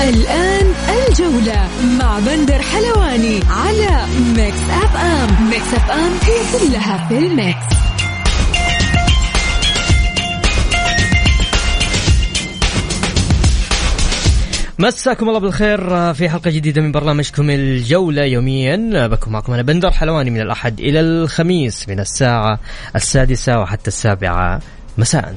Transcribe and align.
الآن 0.00 0.66
الجولة 1.08 1.68
مع 1.98 2.18
بندر 2.18 2.62
حلواني 2.62 3.40
على 3.50 4.06
Mix 4.36 4.60
FM 4.70 5.50
Mix 5.50 5.74
FM 5.74 6.12
هي 6.22 6.58
كلها 6.58 7.08
في 7.08 7.18
ال 7.18 7.29
mix. 7.29 7.74
مساكم 14.78 15.28
الله 15.28 15.40
بالخير 15.40 16.14
في 16.14 16.28
حلقة 16.28 16.50
جديدة 16.50 16.82
من 16.82 16.92
برنامجكم 16.92 17.50
الجولة 17.50 18.22
يوميا. 18.22 19.06
بكون 19.06 19.32
معكم 19.32 19.52
أنا 19.52 19.62
بندر 19.62 19.90
حلواني 19.90 20.30
من 20.30 20.40
الأحد 20.40 20.80
إلى 20.80 21.00
الخميس 21.00 21.88
من 21.88 22.00
الساعة 22.00 22.58
السادسة 22.96 23.60
وحتى 23.60 23.88
السابعة. 23.88 24.60
مساء. 24.98 25.34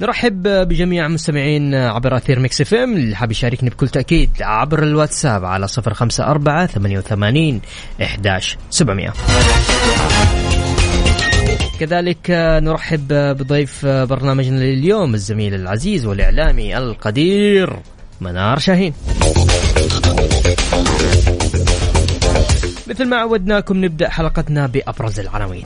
نرحب 0.00 0.42
بجميع 0.42 1.08
مستمعين 1.08 1.74
عبر 1.74 2.16
أثير 2.16 2.40
Mix 2.40 2.60
FM. 2.60 2.96
اللي 2.96 3.16
حاب 3.16 3.30
يشاركني 3.30 3.70
بكل 3.70 3.88
تأكيد 3.88 4.30
عبر 4.40 4.82
الواتساب 4.82 5.44
على 5.44 5.68
صفر 5.68 5.94
خمسة 5.94 6.24
أربعة 6.24 6.66
ثمانية 6.66 6.98
وثمانين 6.98 7.60
إحداش 8.02 8.58
سبعمية. 8.70 9.12
كذلك 11.80 12.30
نرحب 12.62 13.08
بضيف 13.08 13.86
برنامجنا 13.86 14.58
لليوم 14.58 15.14
الزميل 15.14 15.54
العزيز 15.54 16.06
والإعلامي 16.06 16.78
القدير 16.78 17.76
منار 18.20 18.58
شاهين. 18.58 18.94
مثل 22.86 23.04
ما 23.04 23.16
عودناكم 23.16 23.84
نبدأ 23.84 24.08
حلقتنا 24.08 24.66
بأبرز 24.66 25.20
العناوين. 25.20 25.64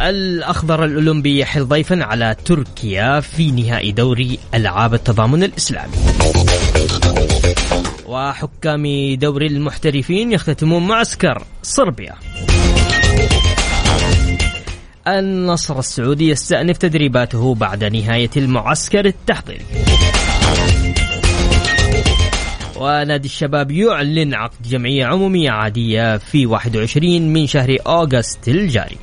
الأخضر 0.00 0.84
الأولمبي 0.84 1.38
يحل 1.38 1.64
ضيفا 1.64 2.04
على 2.04 2.36
تركيا 2.44 3.20
في 3.20 3.50
نهائي 3.50 3.92
دوري 3.92 4.38
ألعاب 4.54 4.94
التضامن 4.94 5.42
الإسلامي. 5.42 5.92
وحكام 8.06 9.14
دوري 9.14 9.46
المحترفين 9.46 10.32
يختتمون 10.32 10.86
معسكر 10.86 11.44
صربيا. 11.62 12.14
النصر 15.08 15.78
السعودي 15.78 16.28
يستأنف 16.28 16.76
تدريباته 16.76 17.54
بعد 17.54 17.84
نهاية 17.84 18.30
المعسكر 18.36 19.04
التحضيري. 19.04 19.64
ونادي 22.76 23.28
الشباب 23.28 23.70
يعلن 23.70 24.34
عقد 24.34 24.68
جمعية 24.68 25.06
عمومية 25.06 25.50
عادية 25.50 26.16
في 26.16 26.46
21 26.46 27.32
من 27.32 27.46
شهر 27.46 27.76
أوغست 27.86 28.48
الجاري. 28.48 28.96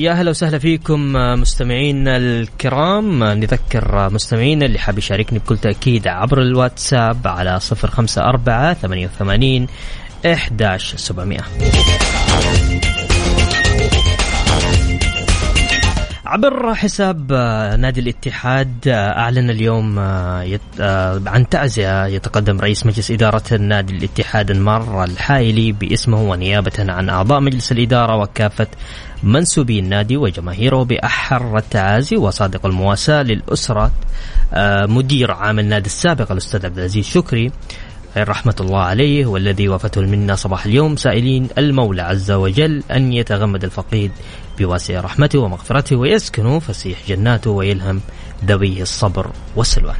يا 0.00 0.12
أهلا 0.12 0.30
وسهلا 0.30 0.58
فيكم 0.58 1.12
مستمعينا 1.12 2.16
الكرام. 2.16 3.24
نذكر 3.24 4.08
مستمعينا 4.12 4.66
اللي 4.66 4.78
حاب 4.78 4.98
يشاركني 4.98 5.38
بكل 5.38 5.58
تأكيد 5.58 6.08
عبر 6.08 6.42
الواتساب 6.42 7.26
على 7.26 7.60
054 7.84 8.74
88 8.74 9.66
11700 10.26 11.40
عبر 16.30 16.74
حساب 16.74 17.32
نادي 17.78 18.00
الاتحاد 18.00 18.88
أعلن 18.88 19.50
اليوم 19.50 19.98
عن 21.28 21.46
تعزئه 21.50 22.06
يتقدم 22.06 22.60
رئيس 22.60 22.86
مجلس 22.86 23.10
إدارة 23.10 23.42
النادي 23.52 23.96
الاتحاد 23.96 24.50
انمار 24.50 25.04
الحايلي 25.04 25.72
باسمه 25.72 26.22
ونيابة 26.22 26.72
عن 26.78 27.08
أعضاء 27.08 27.40
مجلس 27.40 27.72
الإدارة 27.72 28.16
وكافة 28.16 28.66
منسوبي 29.22 29.78
النادي 29.78 30.16
وجماهيره 30.16 30.82
بأحر 30.82 31.56
التعازي 31.56 32.16
وصادق 32.16 32.66
المواساة 32.66 33.22
للأسرة 33.22 33.90
مدير 34.86 35.30
عام 35.32 35.58
النادي 35.58 35.86
السابق 35.86 36.32
الأستاذ 36.32 36.66
عبد 36.66 36.78
العزيز 36.78 37.04
شكري. 37.06 37.52
رحمة 38.16 38.54
الله 38.60 38.80
عليه 38.80 39.26
والذي 39.26 39.68
وفته 39.68 39.98
المنة 39.98 40.34
صباح 40.34 40.66
اليوم. 40.66 40.96
سائلين 40.96 41.48
المولى 41.58 42.02
عز 42.02 42.30
وجل 42.30 42.82
أن 42.90 43.12
يتغمد 43.12 43.64
الفقيد 43.64 44.10
بواسع 44.60 45.00
رحمته 45.00 45.38
ومغفرته 45.38 45.96
ويسكن 45.96 46.58
فسيح 46.58 46.98
جناته 47.08 47.50
ويلهم 47.50 48.00
ذويه 48.44 48.82
الصبر 48.82 49.30
والسلوان. 49.56 49.96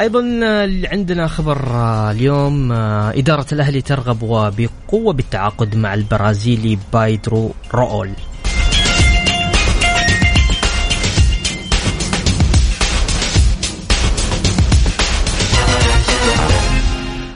أيضا 0.00 0.20
عندنا 0.92 1.28
خبر 1.28 1.58
اليوم 2.10 2.72
إدارة 2.72 3.46
الأهلي 3.52 3.80
ترغب 3.80 4.22
وبقوة 4.22 5.12
بالتعاقد 5.12 5.76
مع 5.76 5.94
البرازيلي 5.94 6.78
بايدرو 6.92 7.50
روول 7.74 8.10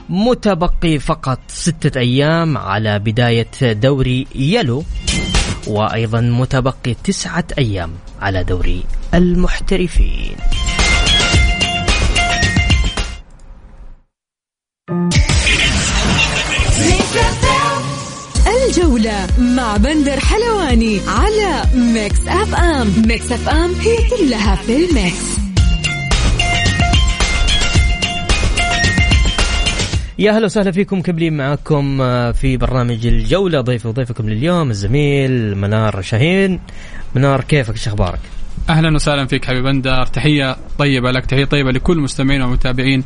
متبقي 0.08 0.98
فقط 0.98 1.38
ستة 1.48 2.00
أيام 2.00 2.58
على 2.58 2.98
بداية 2.98 3.50
دوري 3.62 4.26
يلو 4.34 4.84
وأيضا 5.66 6.20
متبقي 6.20 6.94
تسعة 7.04 7.44
أيام 7.58 7.90
على 8.20 8.44
دوري 8.44 8.84
المحترفين. 9.14 10.36
الجولة 18.46 19.26
مع 19.38 19.76
بندر 19.76 20.20
حلواني 20.20 21.00
على 21.08 21.62
Mix 21.74 22.20
FM. 22.28 22.92
Mix 23.06 23.32
FM 23.32 23.74
هي 23.74 23.96
كلها 24.10 24.56
في 24.56 24.76
ال 24.76 24.90
mix. 24.90 25.45
يا 30.18 30.32
هلا 30.32 30.44
وسهلا 30.44 30.70
فيكم 30.70 31.02
مكملين 31.02 31.36
معاكم 31.36 31.98
في 32.32 32.56
برنامج 32.56 33.06
الجولة 33.06 33.60
ضيف 33.60 33.86
وضيفكم 33.86 34.30
لليوم 34.30 34.70
الزميل 34.70 35.56
منار 35.56 36.02
شاهين 36.02 36.60
منار 37.14 37.40
كيفك 37.40 37.74
إيش 37.74 37.88
أخبارك؟ 37.88 38.18
أهلا 38.68 38.94
وسهلا 38.94 39.26
فيك 39.26 39.44
حبيب 39.44 39.64
بندر 39.64 40.06
تحية 40.06 40.56
طيبة 40.78 41.10
لك 41.10 41.26
تحية 41.26 41.44
طيبة 41.44 41.70
لكل 41.70 41.98
مستمعين 41.98 42.42
ومتابعين 42.42 43.04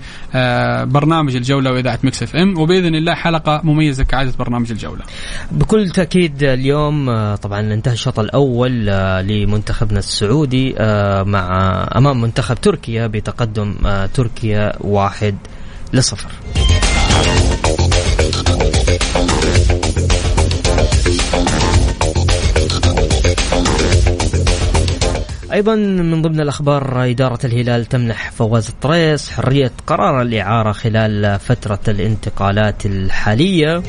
برنامج 0.84 1.37
الجولة 1.37 1.72
وإذاعة 1.72 1.99
Mix 2.03 2.22
FM 2.22 2.58
وبإذن 2.58 2.94
الله 2.94 3.14
حلقة 3.14 3.61
مميزة 3.64 4.05
كعادة 4.05 4.32
برنامج 4.38 4.70
الجولة. 4.70 5.02
بكل 5.52 5.90
تأكيد 5.90 6.43
اليوم 6.43 7.06
طبعا 7.34 7.61
انتهى 7.61 7.93
الشوط 7.93 8.19
الأول 8.19 8.87
لمنتخبنا 9.26 9.99
السعودي 9.99 10.75
مع 11.26 11.88
أمام 11.96 12.20
منتخب 12.20 12.55
تركيا 12.55 13.06
بتقدم 13.06 13.75
تركيا 14.14 14.73
واحد 14.81 15.37
لصفر. 15.93 16.31
أيضا 25.52 25.75
من 25.75 26.22
ضمن 26.22 26.40
الأخبار 26.40 27.11
إدارة 27.11 27.38
الهلال 27.44 27.87
تمنح 27.87 28.31
فواز 28.31 28.69
الطريس 28.69 29.31
حرية 29.31 29.72
قرار 29.87 30.22
الإعارة 30.22 30.72
خلال 30.72 31.38
فترة 31.38 31.81
الانتقالات 31.88 32.87
الحالية. 32.87 33.82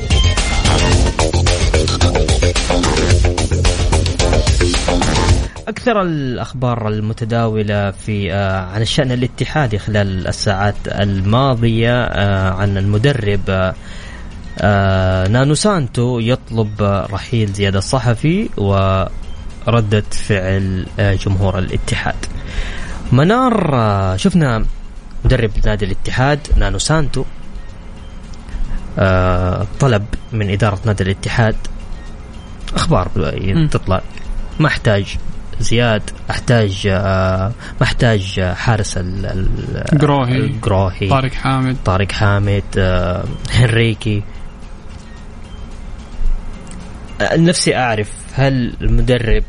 أكثر 5.68 6.02
الأخبار 6.02 6.88
المتداولة 6.88 7.90
في 7.90 8.32
آه، 8.32 8.60
عن 8.60 8.82
الشأن 8.82 9.12
الاتحادي 9.12 9.78
خلال 9.78 10.26
الساعات 10.28 10.74
الماضية 10.86 12.04
آه، 12.04 12.50
عن 12.50 12.78
المدرب 12.78 13.74
آه، 14.58 15.28
نانو 15.28 15.54
سانتو 15.54 16.18
يطلب 16.18 16.82
رحيل 17.12 17.52
زياد 17.52 17.76
الصحفي 17.76 18.48
وردة 18.56 20.04
فعل 20.10 20.86
جمهور 20.98 21.58
الاتحاد. 21.58 22.14
منار 23.12 24.16
شفنا 24.16 24.64
مدرب 25.24 25.50
نادي 25.66 25.84
الاتحاد 25.84 26.38
نانو 26.56 26.78
سانتو 26.78 27.24
طلب 29.80 30.04
من 30.32 30.50
إدارة 30.50 30.78
نادي 30.86 31.02
الاتحاد 31.04 31.56
أخبار 32.74 33.08
تطلع. 33.70 34.02
ما 34.60 34.68
احتاج 34.68 35.16
زياد 35.60 36.02
أحتاج 36.30 36.82
آه، 36.86 37.52
محتاج 37.80 38.40
حارس 38.40 38.94
الجروهي 38.96 40.36
الجروهي 40.36 41.08
طارق 41.08 41.32
حامد. 41.32 41.76
طارق 41.84 42.12
حامد 42.12 42.62
آه، 42.78 43.24
هنريكي. 43.50 44.22
آه، 47.20 47.36
نفسي 47.36 47.76
أعرف 47.76 48.10
هل 48.34 48.74
المدرب 48.80 49.44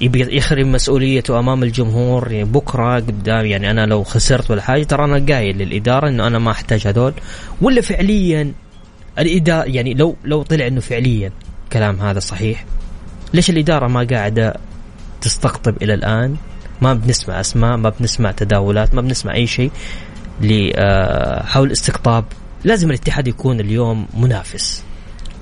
يبي 0.00 0.36
يخرم 0.36 0.72
مسؤوليته 0.72 1.38
أمام 1.38 1.62
الجمهور 1.62 2.32
يعني 2.32 2.44
بكرة 2.44 2.94
قدام 2.94 3.46
يعني 3.46 3.70
أنا 3.70 3.86
لو 3.86 4.02
خسرت 4.04 4.50
ولا 4.50 4.62
حاجة 4.62 4.82
ترى 4.82 5.04
أنا 5.04 5.34
قايل 5.34 5.58
للإدارة 5.58 6.08
إنه 6.08 6.26
أنا 6.26 6.38
ما 6.38 6.50
أحتاج 6.50 6.86
هذول. 6.86 7.12
ولا 7.60 7.80
فعليا 7.80 8.52
الإدارة 9.18 9.64
يعني 9.64 9.94
لو 9.94 10.16
لو 10.24 10.42
طلع 10.42 10.66
إنه 10.66 10.80
فعليا 10.80 11.32
كلام 11.72 12.00
هذا 12.00 12.18
صحيح 12.18 12.64
ليش 13.34 13.50
الإدارة 13.50 13.86
ما 13.86 14.06
قاعدة 14.10 14.54
تستقطب 15.20 15.82
إلى 15.82 15.94
الآن. 15.94 16.36
ما 16.82 16.94
بنسمع 16.94 17.40
أسماء 17.40 17.76
ما 17.76 17.88
بنسمع 17.88 18.30
تداولات 18.30 18.94
ما 18.94 19.00
بنسمع 19.00 19.34
أي 19.34 19.46
شيء 19.46 19.70
آه، 20.44 21.42
حول 21.46 21.72
استقطاب. 21.72 22.24
لازم 22.64 22.90
الاتحاد 22.90 23.28
يكون 23.28 23.60
اليوم 23.60 24.06
منافس. 24.14 24.84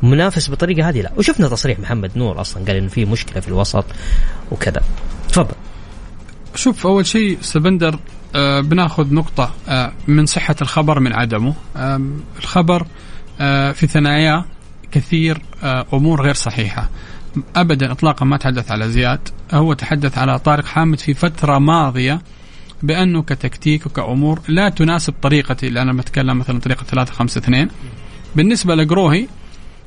منافس 0.03 0.49
بالطريقة 0.49 0.88
هذه 0.88 1.00
لا. 1.00 1.12
وشفنا 1.17 1.49
تصريح 1.49 1.79
محمد 1.79 2.11
نور 2.17 2.41
أصلا 2.41 2.65
قال 2.65 2.76
إنه 2.76 2.88
في 2.88 3.05
مشكلة 3.05 3.41
في 3.41 3.49
الوسط 3.49 3.85
وكذا. 4.50 4.82
تفضل. 5.29 5.55
شوف 6.55 6.87
أول 6.87 7.06
شيء 7.06 7.38
سبندر 7.41 7.99
آه 8.35 8.61
بناخذ 8.61 9.15
نقطة 9.15 9.50
آه 9.69 9.93
من 10.06 10.27
صحة 10.27 10.56
الخبر 10.62 11.00
من 11.00 11.12
عدمه. 11.12 11.55
آه 11.77 12.00
الخبر 12.38 12.87
في 13.73 13.87
ثناياه 13.87 14.44
كثير 14.93 15.43
آه 15.62 15.87
أمور 15.93 16.23
غير 16.23 16.35
صحيحة. 16.35 16.88
أبدا 17.57 17.93
اطلاقا 17.93 18.25
ما 18.25 18.37
تحدث 18.37 18.71
على 18.71 18.91
زياد. 18.91 19.29
هو 19.53 19.73
تحدث 19.73 20.19
على 20.19 20.39
طارق 20.39 20.65
حامد 20.65 21.01
في 21.01 21.15
فترة 21.15 21.59
ماضية 21.59 22.21
بأنه 22.83 23.23
كتكتيك 23.23 23.87
وكأمور 23.87 24.41
لا 24.49 24.69
تناسب 24.69 25.15
طريقتي 25.23 25.69
اللي 25.69 25.83
أنا 25.83 25.93
بتكلم 25.93 26.39
مثلا 26.39 26.61
طريقة 26.61 26.85
3 26.85 27.13
5 27.13 27.39
2 27.39 27.69
بالنسبة 28.37 28.75
لجروهي 28.75 29.27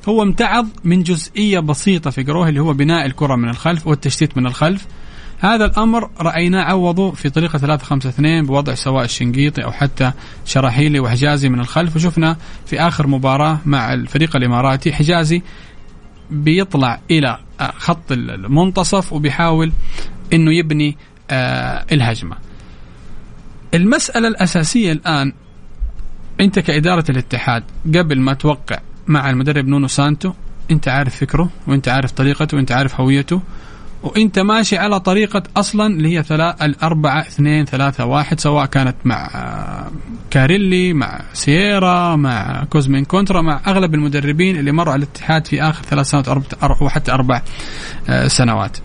هو 0.08 0.22
امتعض 0.22 0.66
من 0.84 1.02
جزئية 1.02 1.60
بسيطة 1.60 2.10
في 2.10 2.22
جروهي 2.22 2.48
اللي 2.48 2.60
هو 2.60 2.72
بناء 2.72 3.06
الكرة 3.06 3.36
من 3.36 3.48
الخلف 3.48 3.86
والتشتيت 3.86 4.36
من 4.36 4.46
الخلف. 4.46 4.86
هذا 5.40 5.64
الأمر 5.64 6.10
رأيناه 6.20 6.62
عوضه 6.62 7.10
في 7.12 7.30
طريقة 7.30 7.58
3 7.58 7.84
5 7.84 8.08
2 8.08 8.46
بوضع 8.46 8.74
سواء 8.74 9.04
الشنقيطي 9.04 9.64
أو 9.64 9.72
حتى 9.72 10.12
شراحيلي 10.44 11.00
وحجازي 11.00 11.48
من 11.48 11.60
الخلف. 11.60 11.96
وشفنا 11.96 12.36
في 12.66 12.80
آخر 12.80 13.06
مباراة 13.06 13.58
مع 13.66 13.92
الفريق 13.92 14.36
الإماراتي 14.36 14.92
حجازي 14.92 15.42
بيطلع 16.30 17.00
إلى 17.10 17.38
آه، 17.60 17.72
خط 17.76 18.12
المنتصف 18.12 19.12
وبيحاول 19.12 19.72
إنه 20.32 20.52
يبني 20.52 20.96
آه، 21.30 21.84
الهجمة. 21.92 22.36
المسألة 23.74 24.28
الأساسية 24.28 24.92
الآن 24.92 25.32
أنت 26.40 26.58
كإدارة 26.58 27.04
الاتحاد 27.10 27.62
قبل 27.94 28.20
ما 28.20 28.34
توقع 28.34 28.78
مع 29.06 29.30
المدرب 29.30 29.68
نونو 29.68 29.86
سانتو 29.86 30.32
أنت 30.70 30.88
عارف 30.88 31.16
فكره 31.16 31.50
وأنت 31.66 31.88
عارف 31.88 32.12
طريقته 32.12 32.56
وأنت 32.56 32.72
عارف 32.72 33.00
هويته 33.00 33.42
وانت 34.02 34.38
ماشي 34.38 34.78
على 34.78 35.00
طريقة 35.00 35.42
أصلا 35.56 35.86
اللي 35.86 36.18
هي 36.18 36.22
ثلاث 36.22 36.62
الأربعة 36.62 37.20
اثنين 37.20 37.64
ثلاثة 37.64 38.04
واحد 38.04 38.40
سواء 38.40 38.66
كانت 38.66 38.96
مع 39.04 39.30
آه، 39.34 39.90
كاريلي 40.30 40.92
مع 40.92 41.20
سييرا 41.32 42.16
مع 42.16 42.64
كوزمين 42.64 43.04
كونترا 43.04 43.42
مع 43.42 43.60
أغلب 43.66 43.94
المدربين 43.94 44.58
اللي 44.58 44.72
مروا 44.72 44.92
على 44.92 45.02
الاتحاد 45.02 45.46
في 45.46 45.62
آخر 45.62 45.82
ثلاث 45.82 46.06
سنوات 46.06 46.82
وحتى 46.82 47.12
أربع 47.12 47.42
آه، 48.08 48.26
سنوات. 48.26 48.76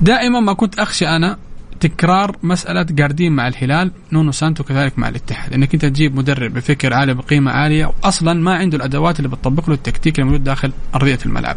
دائما 0.00 0.40
ما 0.40 0.52
كنت 0.52 0.78
أخشى 0.78 1.08
أنا 1.08 1.38
تكرار 1.80 2.36
مسألة 2.42 2.82
جاردين 2.82 3.32
مع 3.32 3.48
الهلال 3.48 3.90
نونو 4.12 4.32
سانتو 4.32 4.64
كذلك 4.64 4.98
مع 4.98 5.08
الاتحاد 5.08 5.52
إنك 5.52 5.74
أنت 5.74 5.84
تجيب 5.84 6.16
مدرب 6.16 6.54
بفكر 6.54 6.94
عالي 6.94 7.14
بقيمة 7.14 7.50
عالية 7.50 7.92
واصلا 8.02 8.32
ما 8.32 8.54
عنده 8.54 8.76
الأدوات 8.76 9.18
اللي 9.18 9.28
بتطبق 9.28 9.68
له 9.68 9.74
التكتيك 9.74 10.18
الموجود 10.18 10.44
داخل 10.44 10.72
أرضية 10.94 11.18
الملعب. 11.26 11.56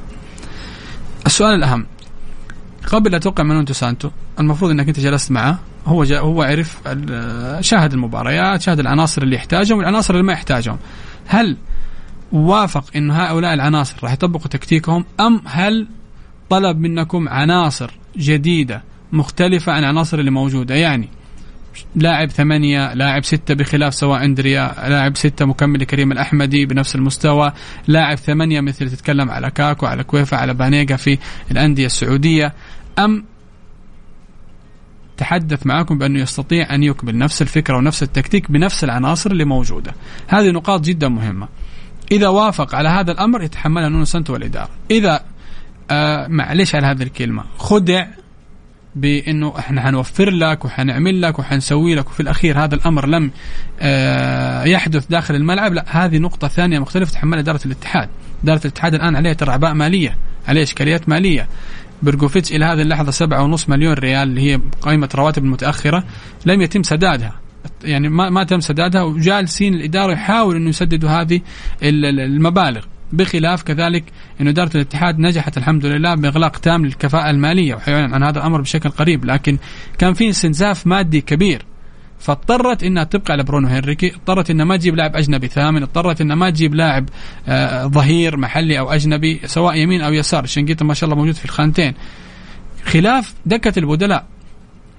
السؤال 1.26 1.56
الأهم 1.56 1.86
قبل 2.88 3.12
لا 3.12 3.18
توقع 3.18 3.44
مع 3.44 3.54
نونو 3.54 3.74
سانتو 3.74 4.10
المفروض 4.40 4.72
انك 4.72 4.88
انت 4.88 5.00
جلست 5.00 5.32
معه. 5.32 5.60
هو 5.86 6.04
جاء 6.04 6.24
هو 6.24 6.42
عرف 6.42 6.82
شاهد 7.60 7.94
المباريات 7.94 8.62
شاهد 8.62 8.80
العناصر 8.80 9.22
اللي 9.22 9.36
يحتاجهم 9.36 9.78
والعناصر 9.78 10.14
اللي 10.14 10.26
ما 10.26 10.34
يحتاجهم. 10.34 10.78
هل 11.28 11.58
وافق 12.32 12.84
انه 12.96 13.14
هؤلاء 13.14 13.54
العناصر 13.54 13.98
راح 14.04 14.14
يطبقوا 14.14 14.48
تكتيكهم؟ 14.48 15.06
أم 15.20 15.42
هل 15.46 15.88
طلب 16.50 16.80
منكم 16.80 17.30
عناصر 17.30 17.92
جديدة 18.18 18.84
مختلفة 19.12 19.72
عن 19.72 19.80
العناصر 19.80 20.20
اللي 20.20 20.32
موجودة؟ 20.32 20.76
يعني 20.76 21.10
لاعب 21.96 22.30
ثمانية 22.30 22.94
لاعب 22.94 23.26
ستة 23.26 23.54
بخلاف 23.54 23.94
سواء 23.94 24.26
أندريه 24.26 24.90
لاعب 24.90 25.18
ستة 25.18 25.46
مكمل 25.46 25.80
لكريم 25.80 26.12
الأحمدي 26.12 26.66
بنفس 26.66 26.96
المستوى 26.96 27.52
لاعب 27.88 28.18
ثمانية 28.18 28.62
مثل 28.62 28.90
تتكلم 28.90 29.30
على 29.32 29.52
كاكو 29.52 29.86
على 29.86 30.04
كويفا 30.04 30.38
على 30.38 30.54
بانيغا 30.54 30.96
في 30.96 31.18
الأندية 31.52 31.86
السعودية. 31.86 32.54
أم 33.00 33.26
تحدث 35.18 35.66
معكم 35.66 35.98
بأنه 35.98 36.20
يستطيع 36.20 36.76
أن 36.76 36.84
يكمل 36.84 37.18
نفس 37.18 37.42
الفكرة 37.42 37.78
ونفس 37.78 38.04
التكتيك 38.04 38.52
بنفس 38.52 38.84
العناصر 38.84 39.32
اللي 39.32 39.46
موجودة. 39.46 39.94
هذه 40.28 40.52
نقاط 40.52 40.82
جدا 40.82 41.10
مهمة. 41.10 41.48
إذا 42.12 42.28
وافق 42.28 42.76
على 42.76 42.90
هذا 42.90 43.12
الأمر 43.12 43.44
يتحملها 43.44 43.90
نونو 43.90 44.06
سانتو 44.06 44.34
والإدارة. 44.34 44.70
إذا 44.92 45.24
آه 45.92 46.28
معلش 46.28 46.76
على 46.76 46.88
هذه 46.88 47.04
الكلمة؟ 47.04 47.44
خدع 47.58 48.06
بأنه 48.96 49.60
إحنا 49.60 49.82
حنوفر 49.82 50.30
لك 50.30 50.66
وحنعمل 50.66 51.22
لك 51.22 51.40
وحنسوي 51.40 51.96
لك 51.96 52.08
وفي 52.10 52.20
الأخير 52.20 52.64
هذا 52.64 52.76
الأمر 52.76 53.06
لم 53.08 53.32
آه 53.80 54.64
يحدث 54.64 55.08
داخل 55.08 55.36
الملعب. 55.36 55.74
لا 55.74 55.86
هذه 55.88 56.18
نقطة 56.18 56.48
ثانية 56.48 56.80
مختلفة 56.80 57.14
تحملها 57.14 57.40
إدارة 57.42 57.62
الاتحاد. 57.66 58.10
إدارة 58.44 58.60
الاتحاد 58.60 58.94
الآن 58.94 59.16
عليها 59.16 59.34
ترى 59.34 59.52
اعباء 59.52 59.74
مالية 59.74 60.18
عليها 60.48 60.64
إشكاليات 60.64 61.10
مالية. 61.10 61.48
برجوفيتش 62.02 62.52
إلى 62.52 62.66
هذه 62.66 62.82
اللحظة 62.82 63.12
سبعة 63.12 63.44
ونص 63.44 63.70
مليون 63.70 63.94
ريال 63.94 64.30
اللي 64.30 64.42
هي 64.42 64.60
قائمة 64.82 65.10
رواتب 65.16 65.44
المتاخره 65.44 66.04
لم 66.46 66.62
يتم 66.62 66.84
سدادها. 66.84 67.36
يعني 67.84 68.10
ما 68.10 68.30
ما 68.30 68.44
تم 68.44 68.60
سدادها 68.60 69.02
وجالسين 69.04 69.74
الإدارة 69.74 70.14
يحاول 70.14 70.56
إنه 70.56 70.70
يسددوا 70.70 71.10
هذه 71.10 71.42
المبالغ 71.84 72.86
بخلاف 73.14 73.64
كذلك 73.64 74.04
أن 74.42 74.48
إدارة 74.48 74.72
الاتحاد 74.76 75.20
نجحت 75.20 75.58
الحمد 75.58 75.86
لله 75.86 76.16
بإغلاق 76.16 76.58
تام 76.58 76.86
للكفاءة 76.86 77.30
المالية 77.30 77.76
وحيعلن 77.76 78.14
عن 78.14 78.24
هذا 78.24 78.40
الأمر 78.40 78.62
بشكل 78.62 78.90
قريب 78.90 79.26
لكن 79.26 79.58
كان 79.98 80.14
في 80.14 80.30
استنزاف 80.30 80.88
مادي 80.88 81.22
كبير. 81.22 81.66
فاضطرت 82.20 82.84
إنها 82.84 83.04
تبقى 83.04 83.34
على 83.34 83.44
برونو 83.44 83.68
هنريكي، 83.68 84.16
اضطرت 84.16 84.50
إنها 84.50 84.66
ما 84.66 84.78
تجيب 84.78 84.96
لاعب 84.96 85.16
أجنبي 85.16 85.48
ثامن، 85.48 85.84
اضطرت 85.84 86.22
إنها 86.22 86.36
ما 86.36 86.50
تجيب 86.50 86.76
لاعب 86.76 87.10
آه 87.48 87.86
ظهير 87.86 88.38
محلي 88.38 88.80
أو 88.80 88.92
أجنبي 88.92 89.40
سواء 89.46 89.76
يمين 89.76 90.02
أو 90.02 90.14
يسار، 90.14 90.46
شنقيطة 90.46 90.86
ما 90.86 90.94
شاء 90.94 91.10
الله 91.10 91.20
موجود 91.22 91.36
في 91.36 91.46
الخانتين. 91.46 91.94
خلاف 92.86 93.34
دكة 93.46 93.80
البدلاء 93.80 94.26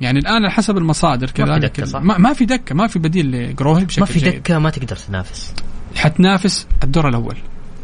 يعني 0.01 0.19
الآن 0.19 0.35
على 0.35 0.51
حسب 0.51 0.79
المصادر 0.79 1.31
كذلك 1.31 1.51
ما 1.51 1.61
في 1.61 1.67
دكة 1.67 1.85
صح؟ 1.85 2.01
ما, 2.03 2.33
في 2.33 2.45
دكة 2.45 2.75
ما 2.75 2.87
في 2.87 2.99
بديل 2.99 3.31
لجروهي 3.31 3.85
بشكل 3.85 4.01
ما 4.01 4.07
في 4.07 4.19
جيد. 4.19 4.35
دكة 4.35 4.59
ما 4.59 4.71
تقدر 4.71 4.97
تنافس 4.97 5.55
حتنافس 5.97 6.67
الدور 6.85 7.09
الأول 7.09 7.37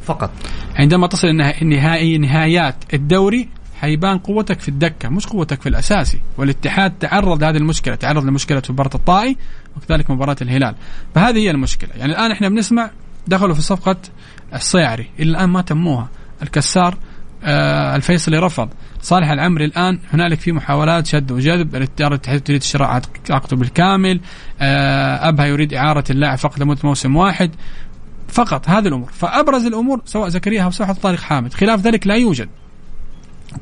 فقط 0.04 0.30
عندما 0.76 1.06
تصل 1.06 1.28
النهائي 1.62 2.18
نهايات 2.18 2.76
الدوري 2.94 3.48
حيبان 3.80 4.18
قوتك 4.18 4.60
في 4.60 4.68
الدكة 4.68 5.08
مش 5.08 5.26
قوتك 5.26 5.60
في 5.62 5.68
الأساسي. 5.68 6.20
والاتحاد 6.38 6.90
تعرض 6.90 7.42
لهذه 7.44 7.56
المشكلة 7.56 7.94
تعرض 7.94 8.24
لمشكلة 8.24 8.62
مباراة 8.70 8.90
الطائي 8.94 9.36
وكذلك 9.76 10.10
مباراة 10.10 10.36
الهلال. 10.42 10.74
فهذه 11.14 11.38
هي 11.38 11.50
المشكلة. 11.50 11.90
يعني 11.96 12.12
الآن 12.12 12.30
إحنا 12.30 12.48
بنسمع 12.48 12.90
دخلوا 13.26 13.54
في 13.54 13.62
صفقة 13.62 13.96
الصيعري 14.54 15.10
إلى 15.18 15.30
الآن 15.30 15.48
ما 15.48 15.60
تموها 15.62 16.08
الكسار 16.42 16.98
آه 17.44 17.96
الفيصلي 17.96 18.38
رفض. 18.38 18.68
صالح 19.00 19.30
العمري 19.30 19.64
الآن 19.64 19.98
هنالك 20.12 20.40
في 20.40 20.52
محاولات 20.52 21.06
شد 21.06 21.32
وجذب 21.32 21.76
الاتحاد 21.76 22.40
تريد 22.40 22.62
شراء 22.62 23.02
عقده 23.30 23.56
بالكامل 23.56 24.20
آه 24.60 25.28
أبها 25.28 25.46
يريد 25.46 25.74
إعارة 25.74 26.04
اللاعب 26.10 26.38
فقط 26.38 26.58
لمدة 26.58 26.80
موسم 26.84 27.16
واحد. 27.16 27.50
فقط 28.28 28.68
هذه 28.68 28.88
الأمور. 28.88 29.10
فأبرز 29.12 29.64
الأمور 29.66 30.02
سواء 30.04 30.28
زكريا 30.28 30.62
أو 30.62 30.70
سواء 30.70 30.92
طارق 30.92 31.18
حامد. 31.20 31.54
خلاف 31.54 31.80
ذلك 31.80 32.06
لا 32.06 32.14
يوجد. 32.14 32.48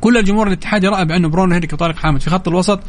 كل 0.01 0.17
الجمهور 0.17 0.47
الاتحادي 0.47 0.89
راى 0.89 1.05
بانه 1.05 1.29
برونو 1.29 1.55
هنريك 1.55 1.73
وطارق 1.73 1.97
حامد 1.97 2.21
في 2.21 2.31
خط 2.31 2.49
الوسط 2.49 2.81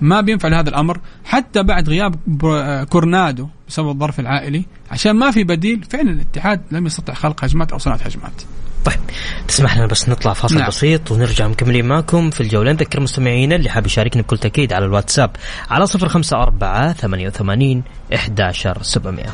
ما 0.00 0.20
بينفع 0.20 0.48
لهذا 0.48 0.68
الأمر 0.68 1.00
حتى 1.24 1.62
بعد 1.62 1.88
غياب 1.88 2.14
بر- 2.26 2.84
كورنادو 2.84 3.48
بسبب 3.68 3.88
الظرف 3.88 4.20
العائلي 4.20 4.64
عشان 4.90 5.12
ما 5.12 5.30
في 5.30 5.44
بديل 5.44 5.84
فعلا 5.90 6.10
الاتحاد 6.10 6.60
لم 6.70 6.86
يستطع 6.86 7.14
خلق 7.14 7.44
هجمات 7.44 7.72
أو 7.72 7.78
صناعة 7.78 7.96
هجمات 7.98 8.42
طيب 8.84 8.98
تسمح 9.48 9.76
لنا 9.76 9.86
بس 9.86 10.08
نطلع 10.08 10.32
فاصل 10.32 10.54
نعم. 10.54 10.60
نعم. 10.60 10.68
بسيط 10.68 11.10
ونرجع 11.12 11.48
مكملين 11.48 11.86
معكم 11.88 12.30
في 12.30 12.40
الجولة 12.40 12.72
نذكر 12.72 13.00
مستمعينا 13.00 13.56
اللي 13.56 13.70
حاب 13.70 13.86
يشاركنا 13.86 14.22
بكل 14.22 14.38
تأكيد 14.38 14.72
على 14.72 14.84
الواتساب 14.84 15.30
على 15.70 15.86
صفر 15.86 16.08
خمسة 16.08 16.42
أربعة 16.42 16.92
ثمانية 16.92 17.26
وثمانين 17.28 17.82
إحداشر 18.14 18.78
سبعمائة 18.82 19.28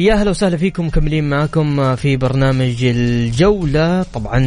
يا 0.00 0.14
هلا 0.14 0.30
وسهلا 0.30 0.56
فيكم 0.56 0.86
مكملين 0.86 1.30
معكم 1.30 1.96
في 1.96 2.16
برنامج 2.16 2.84
الجولة. 2.84 4.02
طبعا 4.02 4.38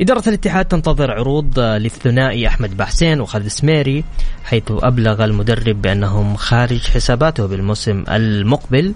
إدارة 0.00 0.28
الاتحاد 0.28 0.64
تنتظر 0.64 1.10
عروض 1.10 1.58
للثنائي 1.60 2.48
أحمد 2.48 2.76
بحسين 2.76 3.20
وخالد 3.20 3.48
سميري 3.48 4.04
حيث 4.44 4.62
أبلغ 4.70 5.24
المدرب 5.24 5.82
بأنهم 5.82 6.36
خارج 6.36 6.80
حساباته 6.80 7.46
بالموسم 7.46 8.04
المقبل. 8.08 8.94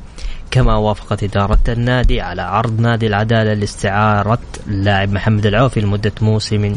كما 0.51 0.77
وافقت 0.77 1.23
إدارة 1.23 1.59
النادي 1.69 2.21
على 2.21 2.43
عرض 2.43 2.81
نادي 2.81 3.07
العدالة 3.07 3.55
لاستعارة 3.55 4.39
اللاعب 4.67 5.13
محمد 5.13 5.47
العوفي 5.47 5.81
لمدة 5.81 6.13
موسم 6.21 6.77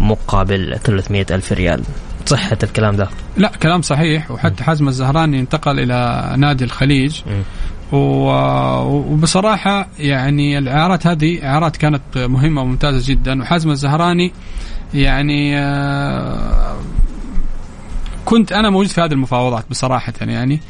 مقابل 0.00 0.78
300 0.84 1.26
ألف 1.30 1.52
ريال. 1.52 1.82
صحة 2.26 2.58
الكلام 2.62 2.96
ده؟ 2.96 3.08
لا 3.36 3.48
كلام 3.62 3.82
صحيح. 3.82 4.30
وحتى 4.30 4.64
حازم 4.64 4.88
الزهراني 4.88 5.40
انتقل 5.40 5.80
إلى 5.80 6.34
نادي 6.38 6.64
الخليج. 6.64 7.20
وبصراحة 7.92 9.88
يعني 9.98 10.58
الإعارات 10.58 11.06
هذه 11.06 11.46
إعارات 11.46 11.76
كانت 11.76 12.18
مهمة 12.18 12.62
وممتازة 12.62 13.12
جدا. 13.12 13.42
وحازم 13.42 13.70
الزهراني 13.70 14.32
يعني 14.94 15.58
آه، 15.58 16.76
كنت 18.24 18.52
أنا 18.52 18.70
موجود 18.70 18.90
في 18.90 19.00
هذه 19.00 19.12
المفاوضات 19.12 19.64
بصراحة 19.70 20.12
يعني. 20.20 20.60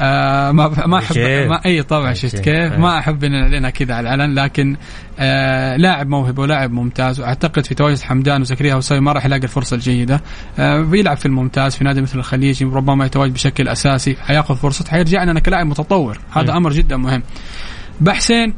آه 0.00 0.52
ما 0.52 0.86
ما 0.86 0.98
احب؟ 0.98 1.16
ما 1.48 1.60
إي 1.66 1.82
طبعا 1.82 2.12
شفت 2.12 2.40
كيف؟ 2.40 2.72
ما 2.72 2.98
أحب 2.98 3.24
إن 3.24 3.32
نعلنها 3.32 3.70
كذا 3.70 3.94
على 3.94 4.14
العلن 4.14 4.34
لكن 4.34 4.76
آه 5.18 5.76
لاعب 5.76 6.08
موهبه 6.08 6.42
ولاعب 6.42 6.72
ممتاز. 6.72 7.20
واعتقد 7.20 7.66
في 7.66 7.74
تواجد 7.74 8.00
حمدان 8.00 8.40
وزكريا 8.40 8.74
وسوي 8.74 9.00
ما 9.00 9.12
راح 9.12 9.26
يلاقي 9.26 9.42
الفرصة 9.42 9.74
الجيدة. 9.74 10.20
آه 10.58 10.80
بيلعب 10.80 11.16
في 11.16 11.26
الممتاز 11.26 11.76
في 11.76 11.84
نادي 11.84 12.02
مثل 12.02 12.18
الخليج 12.18 12.62
ربما 12.62 13.06
يتواجد 13.06 13.32
بشكل 13.32 13.68
أساسي. 13.68 14.16
حيأخذ 14.16 14.56
فرصته 14.56 14.90
حيرجع 14.90 15.24
لنا 15.24 15.40
كلاعب 15.40 15.66
متطور. 15.66 16.18
هذا. 16.32 16.56
أمر 16.56 16.72
جدا 16.72 16.96
مهم. 16.96 17.22
بحسين 18.00 18.54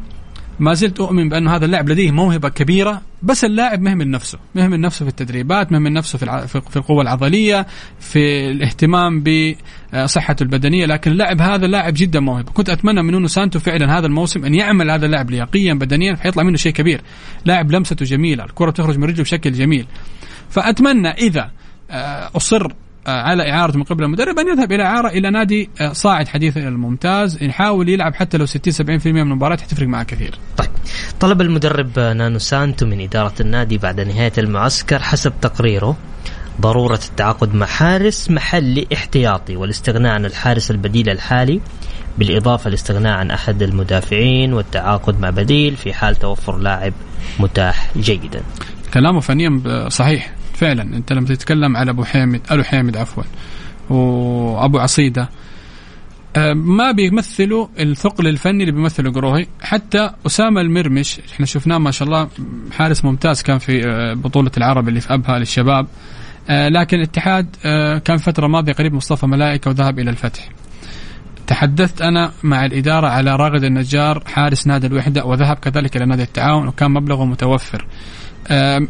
ما 0.60 0.74
زلت 0.74 1.00
أؤمن 1.00 1.28
بانه 1.28 1.56
هذا 1.56 1.64
اللاعب 1.64 1.88
لديه 1.88 2.10
موهبة 2.10 2.48
كبيرة 2.48 3.02
بس 3.22 3.44
اللاعب 3.44 3.80
مهمل 3.80 4.10
نفسه 4.10 4.38
مهمل 4.54 4.80
نفسه 4.80 5.04
في 5.04 5.10
التدريبات 5.10 5.72
مهمل 5.72 5.92
نفسه 5.92 6.18
في. 6.18 6.48
في 6.70 6.76
القوة 6.76 7.02
العضلية 7.02 7.66
في 8.00 8.50
الاهتمام 8.50 9.24
بصحته 9.24 10.42
البدنية 10.42 10.86
لكن 10.86 11.10
اللاعب 11.10 11.40
هذا 11.40 11.66
لاعب 11.66 11.94
جدا 11.96 12.20
موهبة 12.20 12.52
كنت 12.52 12.70
أتمنى 12.70 13.02
من 13.02 13.12
نونو 13.12 13.26
سانتو 13.26 13.58
فعلا 13.58 13.98
هذا 13.98 14.06
الموسم 14.06 14.44
أن 14.44 14.54
يعمل 14.54 14.90
هذا 14.90 15.06
اللاعب 15.06 15.30
لياقيا 15.30 15.74
بدنيا 15.74 16.14
فيطلع 16.14 16.42
منه 16.42 16.56
شيء 16.56 16.72
كبير 16.72 17.00
لاعب 17.44 17.70
لمسته 17.70 18.04
جميلة 18.04 18.44
الكرة 18.44 18.70
بتخرج 18.70 18.98
من 18.98 19.04
رجله 19.04 19.22
بشكل 19.22 19.52
جميل 19.52 19.86
فأتمنى 20.50 21.08
إذا 21.08 21.50
آه، 21.90 22.30
أصر 22.36 22.66
آه، 22.66 22.89
على 23.06 23.50
اعارته 23.50 23.78
من 23.78 23.84
قبل 23.84 24.04
المدرب 24.04 24.38
أن 24.38 24.48
يذهب 24.48 24.72
إلى 24.72 24.82
إعارة 24.82 25.08
إلى 25.08 25.30
نادي 25.30 25.70
آه، 25.80 25.92
صاعد 25.92 26.28
حديث 26.28 26.56
الممتاز 26.56 27.42
يحاول 27.42 27.88
يلعب 27.88 28.14
حتى 28.14 28.38
لو 28.38 28.46
60 28.46 28.72
70% 29.00 29.06
من 29.06 29.20
المباريات 29.20 29.60
حتفرق 29.60 29.88
معه 29.88 30.02
كثير. 30.02 30.38
طيب. 30.56 30.68
طلب 31.20 31.40
المدرب 31.40 31.98
نانو 31.98 32.38
سانتو 32.38 32.86
من 32.86 33.00
إدارة 33.00 33.34
النادي 33.40 33.78
بعد 33.78 34.00
نهاية 34.00 34.32
المعسكر 34.38 34.98
حسب 34.98 35.32
تقريره 35.40 35.96
ضرورة 36.60 37.00
التعاقد 37.10 37.54
مع 37.54 37.66
حارس 37.66 38.30
محلي 38.30 38.86
احتياطي 38.92 39.56
والاستغناء 39.56 40.12
عن 40.12 40.26
الحارس 40.26 40.70
البديل 40.70 41.10
الحالي 41.10 41.60
بالإضافة 42.18 42.68
للاستغناء 42.68 43.12
عن 43.12 43.30
أحد 43.30 43.62
المدافعين 43.62 44.52
والتعاقد 44.52 45.20
مع 45.20 45.30
بديل 45.30 45.76
في 45.76 45.92
حال 45.92 46.16
توفر 46.16 46.58
لاعب 46.58 46.92
متاح 47.38 47.90
جيدا. 47.96 48.42
كلامه 48.94 49.20
فنيا 49.20 49.88
صحيح. 49.88 50.39
فعلا. 50.60 50.82
أنت 50.82 51.12
لما 51.12 51.26
تتكلم 51.26 51.76
على 51.76 51.90
أبو 51.90 52.04
حامد 52.04 52.40
ألو 52.52 52.62
حامد 52.62 52.96
عفوا 52.96 53.22
وأبو 53.90 54.78
عصيدة 54.78 55.28
آه، 56.36 56.52
ما 56.52 56.92
بيمثلوا 56.92 57.66
الثقل 57.78 58.26
الفني 58.26 58.62
اللي 58.62 58.72
بيمثله 58.72 59.12
قروهي. 59.12 59.46
حتى 59.62 60.10
أسامة 60.26 60.60
المرمش 60.60 61.20
إحنا 61.32 61.46
شفناه 61.46 61.78
ما 61.78 61.90
شاء 61.90 62.08
الله 62.08 62.28
حارس 62.72 63.04
ممتاز 63.04 63.42
كان 63.42 63.58
في 63.58 63.88
آه، 63.88 64.14
بطولة 64.14 64.50
العرب 64.56 64.88
اللي 64.88 65.00
في 65.00 65.14
أبها 65.14 65.38
للشباب. 65.38 65.86
آه، 66.50 66.68
لكن 66.68 66.96
الاتحاد 66.96 67.56
كان 68.04 68.16
فترة 68.16 68.46
ماضية 68.46 68.72
قريب 68.72 68.94
مصطفى 68.94 69.26
ملائكة 69.26 69.70
وذهب 69.70 69.98
إلى 69.98 70.10
الفتح. 70.10 70.48
تحدثت 71.46 72.02
أنا 72.02 72.32
مع 72.42 72.64
الإدارة 72.64 73.08
على 73.08 73.36
راغد 73.36 73.64
النجار 73.64 74.22
حارس 74.26 74.66
نادي 74.66 74.86
الوحدة 74.86 75.24
وذهب 75.24 75.56
كذلك 75.56 75.96
إلى 75.96 76.06
نادي 76.06 76.22
التعاون 76.22 76.68
وكان 76.68 76.90
مبلغه 76.90 77.24
متوفر. 77.24 77.86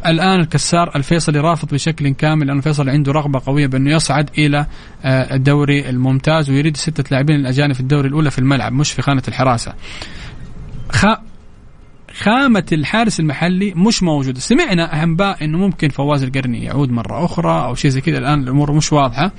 الآن 0.06 0.40
الكسار 0.40 0.96
الفيصلي 0.96 1.40
رافض 1.40 1.68
بشكل 1.74 2.08
كامل 2.08 2.46
لأن 2.46 2.56
الفيصل 2.58 2.88
عنده 2.88 3.12
رغبة 3.12 3.42
قوية 3.46 3.66
بأنه 3.66 3.90
يصعد 3.90 4.30
إلى 4.38 4.66
آه، 5.04 5.34
الدوري 5.34 5.88
الممتاز 5.88 6.50
ويريد 6.50 6.76
ستة 6.76 7.04
لاعبين 7.10 7.36
الأجانب 7.36 7.72
في 7.72 7.80
الدوري 7.80 8.08
الأولى 8.08 8.30
في 8.30 8.38
الملعب 8.38 8.72
مش 8.72 8.92
في 8.92 9.02
خانة 9.02 9.22
الحراسة. 9.28 9.74
خ... 10.92 11.06
خامة 12.14 12.64
الحارس 12.72 13.20
المحلي 13.20 13.74
مش 13.76 14.02
موجودة 14.02 14.40
سمعنا 14.40 15.02
أنباء 15.02 15.44
أنه 15.44 15.58
ممكن 15.58 15.88
فواز 15.88 16.22
القرني 16.22 16.64
يعود 16.64 16.90
مرة 16.90 17.24
أخرى 17.24 17.64
أو 17.64 17.74
شيء 17.74 17.90
زي 17.90 18.00
كذا. 18.00 18.18
الآن 18.18 18.42
الأمور 18.42 18.72
مش 18.72 18.92
واضحة 18.92 19.32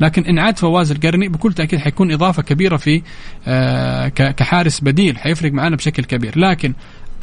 لكن 0.00 0.24
إن 0.24 0.38
عاد 0.38 0.58
فواز 0.58 0.90
القرني 0.92 1.28
بكل 1.28 1.52
تأكيد 1.52 1.78
حيكون 1.78 2.12
إضافة 2.12 2.42
كبيرة 2.42 2.76
في 2.76 3.02
آه 3.46 4.08
كحارس 4.08 4.80
بديل 4.80 5.18
حيفرق 5.18 5.52
معنا 5.52 5.76
بشكل 5.76 6.04
كبير. 6.04 6.38
لكن 6.38 6.72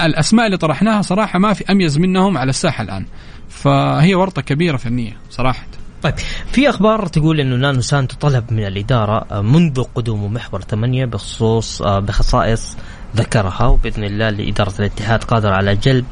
الأسماء 0.02 0.46
اللي 0.46 0.58
طرحناها 0.58 1.02
صراحة 1.02 1.40
ما 1.40 1.54
في 1.54 1.72
أميز 1.72 1.98
منهم 1.98 2.38
على 2.38 2.50
الساحة 2.50 2.84
الآن. 2.84 3.06
فهي 3.50 4.16
ورطة 4.16 4.42
كبيرة 4.42 4.78
فنية 4.78 5.18
صراحة. 5.30 5.66
طيب 6.04 6.14
في 6.52 6.70
أخبار 6.70 7.08
تقول 7.08 7.40
إنه 7.40 7.56
نانو 7.56 7.82
سانتو 7.82 8.16
طلب 8.18 8.54
من 8.54 8.66
الإدارة 8.68 9.26
آه، 9.32 9.42
منذ 9.42 9.84
قدومه 9.96 10.28
محور 10.28 10.62
ثمانية 10.62 11.06
بخصوص 11.06 11.82
آه، 11.82 12.00
بخصائص 12.00 12.78
ذكرها 13.16 13.66
وبإذن 13.66 14.04
الله 14.04 14.30
لإدارة 14.30 14.74
الاتحاد 14.80 15.24
قادر 15.24 15.54
على 15.54 15.76
جلب 15.76 16.06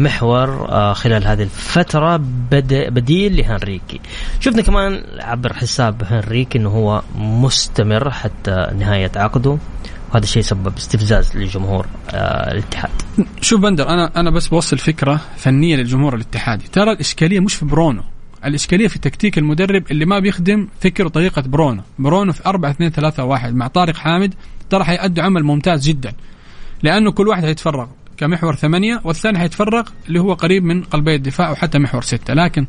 محور 0.00 0.68
آه، 0.68 0.92
خلال 0.92 1.26
هذه 1.26 1.42
الفترة 1.42 2.16
بد- 2.50 2.92
بديل 2.94 3.36
لهنريكي. 3.36 4.00
شفنا 4.40 4.62
كمان 4.62 5.02
عبر 5.20 5.52
حساب 5.52 6.02
هنريكي 6.04 6.58
إنه 6.58 6.68
هو 6.70 7.02
مستمر 7.16 8.10
حتى 8.10 8.66
نهاية 8.78 9.10
عقده 9.16 9.58
وهذا 10.10 10.24
الشيء 10.24 10.42
سبب 10.42 10.76
استفزاز 10.76 11.36
لجمهور 11.36 11.86
الاتحاد. 12.14 12.90
شوف 13.40 13.60
بندر 13.60 13.88
أنا 13.88 14.20
أنا 14.20 14.30
بس 14.30 14.48
بوصل 14.48 14.78
فكرة 14.78 15.20
فنية 15.36 15.76
للجمهور 15.76 16.14
الاتحادي. 16.14 16.64
ترى 16.72 16.92
الإشكالية 16.92 17.40
مش 17.40 17.54
في 17.54 17.64
برونو. 17.64 18.02
الإشكالية 18.44 18.88
في 18.88 18.98
تكتيك 18.98 19.38
المدرب 19.38 19.90
اللي 19.90 20.04
ما 20.04 20.18
بيخدم 20.18 20.68
فكر 20.80 21.06
وطريقة 21.06 21.42
برونو. 21.42 21.82
برونو 21.98 22.32
في 22.32 22.40
4 22.46 22.70
2 22.70 22.90
3 22.90 23.24
1 23.24 23.54
مع 23.54 23.66
طارق 23.66 23.96
حامد 23.96 24.34
ترى 24.70 24.84
حيأدوا 24.84 25.24
عمل 25.24 25.44
ممتاز 25.44 25.88
جدا. 25.88 26.12
لأنه 26.82 27.12
كل 27.12 27.28
واحد 27.28 27.44
حيتفرغ 27.44 27.86
كمحور 28.16 28.54
ثمانية 28.54 29.00
والثاني 29.04 29.38
حيتفرغ 29.38 29.88
اللي 30.08 30.20
هو 30.20 30.32
قريب 30.32 30.64
من 30.64 30.82
قلبي 30.82 31.14
الدفاع 31.14 31.50
وحتى 31.50 31.78
محور 31.78 32.02
ستة. 32.02 32.34
لكن 32.34 32.66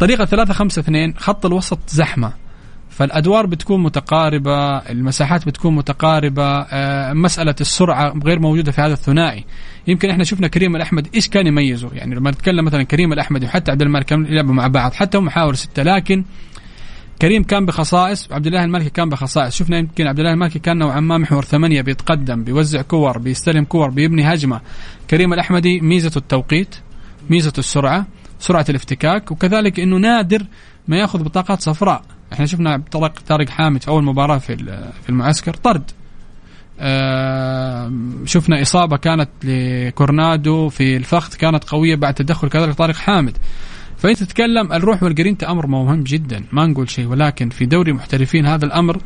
طريقة 0.00 0.24
3 0.24 0.52
5 0.52 0.80
2 0.80 1.14
خط 1.16 1.46
الوسط 1.46 1.78
زحمة. 1.88 2.32
فالأدوار 3.00 3.46
بتكون 3.46 3.82
متقاربة 3.82 4.78
المساحات 4.78 5.46
بتكون 5.46 5.74
متقاربة 5.74 6.60
آه، 6.60 7.12
مسألة 7.12 7.54
السرعة 7.60 8.14
غير 8.24 8.38
موجودة 8.38 8.72
في 8.72 8.80
هذا 8.80 8.92
الثنائي. 8.92 9.44
يمكن 9.86 10.10
إحنا 10.10 10.24
شفنا 10.24 10.48
كريم 10.48 10.76
الأحمدي 10.76 11.08
إيش 11.14 11.28
كان 11.28 11.46
يميزه؟ 11.46 11.90
يعني 11.92 12.14
لما 12.14 12.30
نتكلم 12.30 12.64
مثلا 12.64 12.82
كريم 12.82 13.12
الأحمدي 13.12 13.44
وحتى 13.44 13.72
عبد 13.72 13.82
الملك 13.82 14.12
يلعبوا 14.12 14.54
مع 14.54 14.66
بعض 14.66 14.92
حتى 14.92 15.18
هم 15.18 15.24
محاور 15.24 15.54
ستة 15.54 15.82
لكن 15.82 16.24
كريم 17.22 17.42
كان 17.42 17.66
بخصائص 17.66 18.28
وعبد 18.30 18.46
الله 18.46 18.64
المالكي 18.64 18.90
كان 18.90 19.08
بخصائص. 19.08 19.54
شفنا 19.56 19.78
يمكن 19.78 20.06
عبد 20.06 20.18
الله 20.18 20.32
المالكي 20.32 20.58
كان 20.58 20.78
نوعا 20.78 21.00
ما 21.00 21.18
محور 21.18 21.44
ثمانية 21.44 21.82
بيتقدم 21.82 22.44
بيوزع 22.44 22.82
كور 22.82 23.18
بيستلم 23.18 23.64
كور 23.64 23.90
بيبني 23.90 24.34
هجمة. 24.34 24.60
كريم 25.10 25.32
الأحمدي 25.32 25.80
ميزته 25.80 26.18
التوقيت 26.18 26.76
ميزته 27.30 27.58
السرعة 27.58 28.06
سرعة 28.38 28.66
الافتكاك 28.68 29.30
وكذلك 29.30 29.80
إنه 29.80 29.96
نادر 29.96 30.46
ما 30.88 30.96
يأخذ 30.96 31.22
بطاقات 31.22 31.60
صفراء. 31.60 32.19
إحنا 32.32 32.46
شفنا 32.46 32.82
طارق 32.90 33.20
طارق 33.28 33.48
حامد 33.48 33.82
في 33.82 33.88
أول 33.88 34.04
مباراة 34.04 34.38
في 34.38 34.56
في 35.02 35.08
المعسكر 35.08 35.54
طرد. 35.54 35.90
شفنا 38.24 38.62
إصابة 38.62 38.96
كانت 38.96 39.28
لكورنادو 39.44 40.68
في 40.68 40.96
الفخذ 40.96 41.34
كانت 41.34 41.64
قوية 41.64 41.96
بعد 41.96 42.14
تدخل 42.14 42.48
كذلك 42.48 42.74
طارق 42.74 42.94
حامد. 42.94 43.36
فأنت 43.96 44.22
تتكلم 44.22 44.72
الروح 44.72 45.02
والجرينتا 45.02 45.50
أمر 45.50 45.66
مهم 45.66 46.02
جدا 46.02 46.44
ما 46.52 46.66
نقول 46.66 46.90
شيء 46.90 47.06
ولكن 47.06 47.48
في 47.48 47.66
دوري 47.66 47.92
محترفين 47.92 48.46
هذا 48.46 48.64
الأمر 48.64 48.98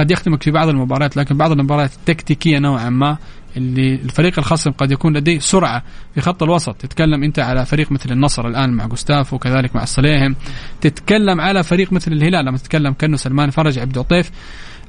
قد 0.00 0.10
يخدمك 0.10 0.42
في 0.42 0.50
بعض 0.50 0.68
المباريات 0.68 1.16
لكن 1.16 1.36
بعض 1.36 1.52
المباريات 1.52 1.92
التكتيكيه 1.94 2.58
نوعا 2.58 2.90
ما 2.90 3.16
اللي 3.56 3.94
الفريق 3.94 4.38
الخصم 4.38 4.70
قد 4.70 4.92
يكون 4.92 5.16
لديه 5.16 5.38
سرعة 5.38 5.82
في 6.14 6.20
خط 6.20 6.42
الوسط. 6.42 6.74
تتكلم 6.74 7.24
أنت 7.24 7.38
على 7.38 7.66
فريق 7.66 7.92
مثل 7.92 8.12
النصر 8.12 8.46
الآن 8.46 8.70
مع 8.72 8.86
جوستافو 8.86 9.36
وكذلك 9.36 9.76
مع 9.76 9.82
الصليهم. 9.82 10.36
تتكلم 10.80 11.40
على 11.40 11.62
فريق 11.62 11.92
مثل 11.92 12.12
الهلال 12.12 12.44
لما 12.44 12.58
تتكلم 12.58 12.92
كأنه 12.92 13.16
سلمان 13.16 13.50
فرج 13.50 13.78
عبد 13.78 13.94
العطيف 13.94 14.30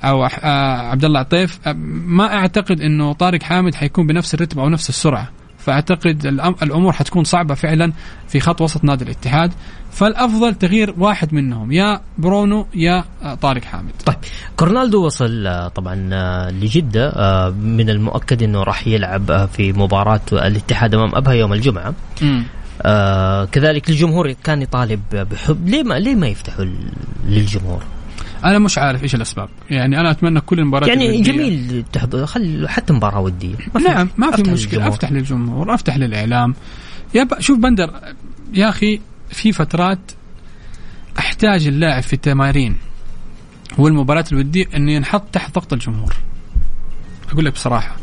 أو 0.04 0.26
آه، 0.26 0.90
عبد 0.92 1.06
الله 1.06 1.20
عطيف. 1.20 1.60
ما 2.08 2.34
أعتقد 2.34 2.82
إنه 2.82 3.14
طارق 3.14 3.44
حامد 3.44 3.76
حيكون 3.76 4.08
بنفس 4.08 4.34
الرتم 4.34 4.60
أو 4.60 4.70
نفس 4.70 4.90
السرعة. 4.90 5.30
فأعتقد 5.58 6.26
الأمور 6.64 6.94
حتكون 6.94 7.24
صعبة 7.24 7.54
فعلا 7.54 7.94
في 8.28 8.40
خط 8.40 8.62
وسط 8.62 8.84
نادي 8.84 9.04
الاتحاد. 9.04 9.54
فالأفضل 9.92 10.56
تغيير 10.56 10.94
واحد 10.98 11.34
منهم 11.34 11.72
يا 11.72 12.02
برونو 12.18 12.68
يا 12.76 13.04
طارق 13.42 13.64
حامد 13.64 13.92
طيب 14.06 14.16
كورنالدو 14.58 15.06
وصل 15.06 15.48
آه، 15.48 15.68
طبعا 15.68 16.10
آه، 16.14 16.50
لجدة 16.50 17.10
آه، 17.10 17.50
من 17.50 17.90
المؤكد 17.90 18.44
إنه 18.44 18.64
راح 18.64 18.88
يلعب 18.88 19.50
في 19.54 19.74
مباراة 19.74 20.22
الاتحاد 20.32 20.96
أمام 20.96 21.16
أبها 21.16 21.34
يوم 21.34 21.54
الجمعة 21.54 21.94
م. 22.22 22.42
آه 22.82 23.46
كذلك 23.46 23.90
الجمهور 23.90 24.32
كان 24.32 24.62
يطالب 24.62 25.02
بحب 25.12 25.68
ليه 25.68 25.84
ما 25.84 25.94
ليه 26.00 26.16
ما 26.16 26.28
يفتحوا 26.28 26.66
للجمهور؟ 27.28 27.84
أنا 28.46 28.60
مش 28.60 28.78
عارف 28.78 29.04
إيش 29.04 29.16
الأسباب 29.16 29.50
يعني 29.70 30.00
أنا 30.00 30.12
أتمنى 30.12 30.42
كل 30.42 30.60
المباريات 30.60 30.90
يعني 30.90 31.06
الودية. 31.16 31.32
جميل 31.32 31.84
تحضر 31.94 32.26
خل 32.26 32.68
حتى 32.70 32.94
مباراة 32.94 33.20
ودية 33.20 33.56
ما 33.76 33.82
نعم 33.82 34.10
ما 34.18 34.32
في 34.32 34.42
مشكلة 34.42 34.54
للجمهور. 34.54 34.90
أفتح 34.90 35.12
للجمهور 35.12 35.74
أفتح 35.74 35.98
للإعلام 35.98 36.56
يا 37.16 37.28
شوف 37.40 37.60
بندر 37.60 37.92
يا 38.54 38.70
أخي 38.70 39.00
في 39.32 39.52
فترات 39.52 40.12
أحتاج 41.20 41.68
اللاعب 41.68 42.04
في 42.04 42.14
التمارين 42.14 42.78
والمباريات 43.78 44.32
الودية 44.34 44.66
إنه 44.76 44.92
ينحط 44.92 45.24
تحت 45.32 45.56
ضغط 45.56 45.74
الجمهور. 45.74 46.16
أقول 47.32 47.46
لك 47.46 47.54
بصراحة 47.54 47.96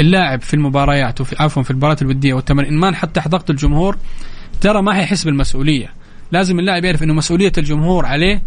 اللاعب 0.00 0.42
في 0.42 0.54
المباريات 0.54 1.20
وفي 1.20 1.36
عفوا 1.42 1.62
في 1.62 1.70
المباريات 1.70 2.02
الودية 2.02 2.34
والتمارين 2.34 2.74
ما 2.74 2.90
انحط 2.90 3.08
تحت 3.08 3.28
ضغط 3.28 3.50
الجمهور 3.50 3.96
ترى 4.60 4.82
ما 4.82 4.94
حيحس 4.94 5.24
بالمسؤوليه 5.24 5.94
لازم 6.32 6.58
اللاعب 6.58 6.84
يعرف 6.84 7.02
إنه 7.02 7.14
مسؤولية 7.14 7.52
الجمهور 7.58 8.06
عليه 8.06 8.42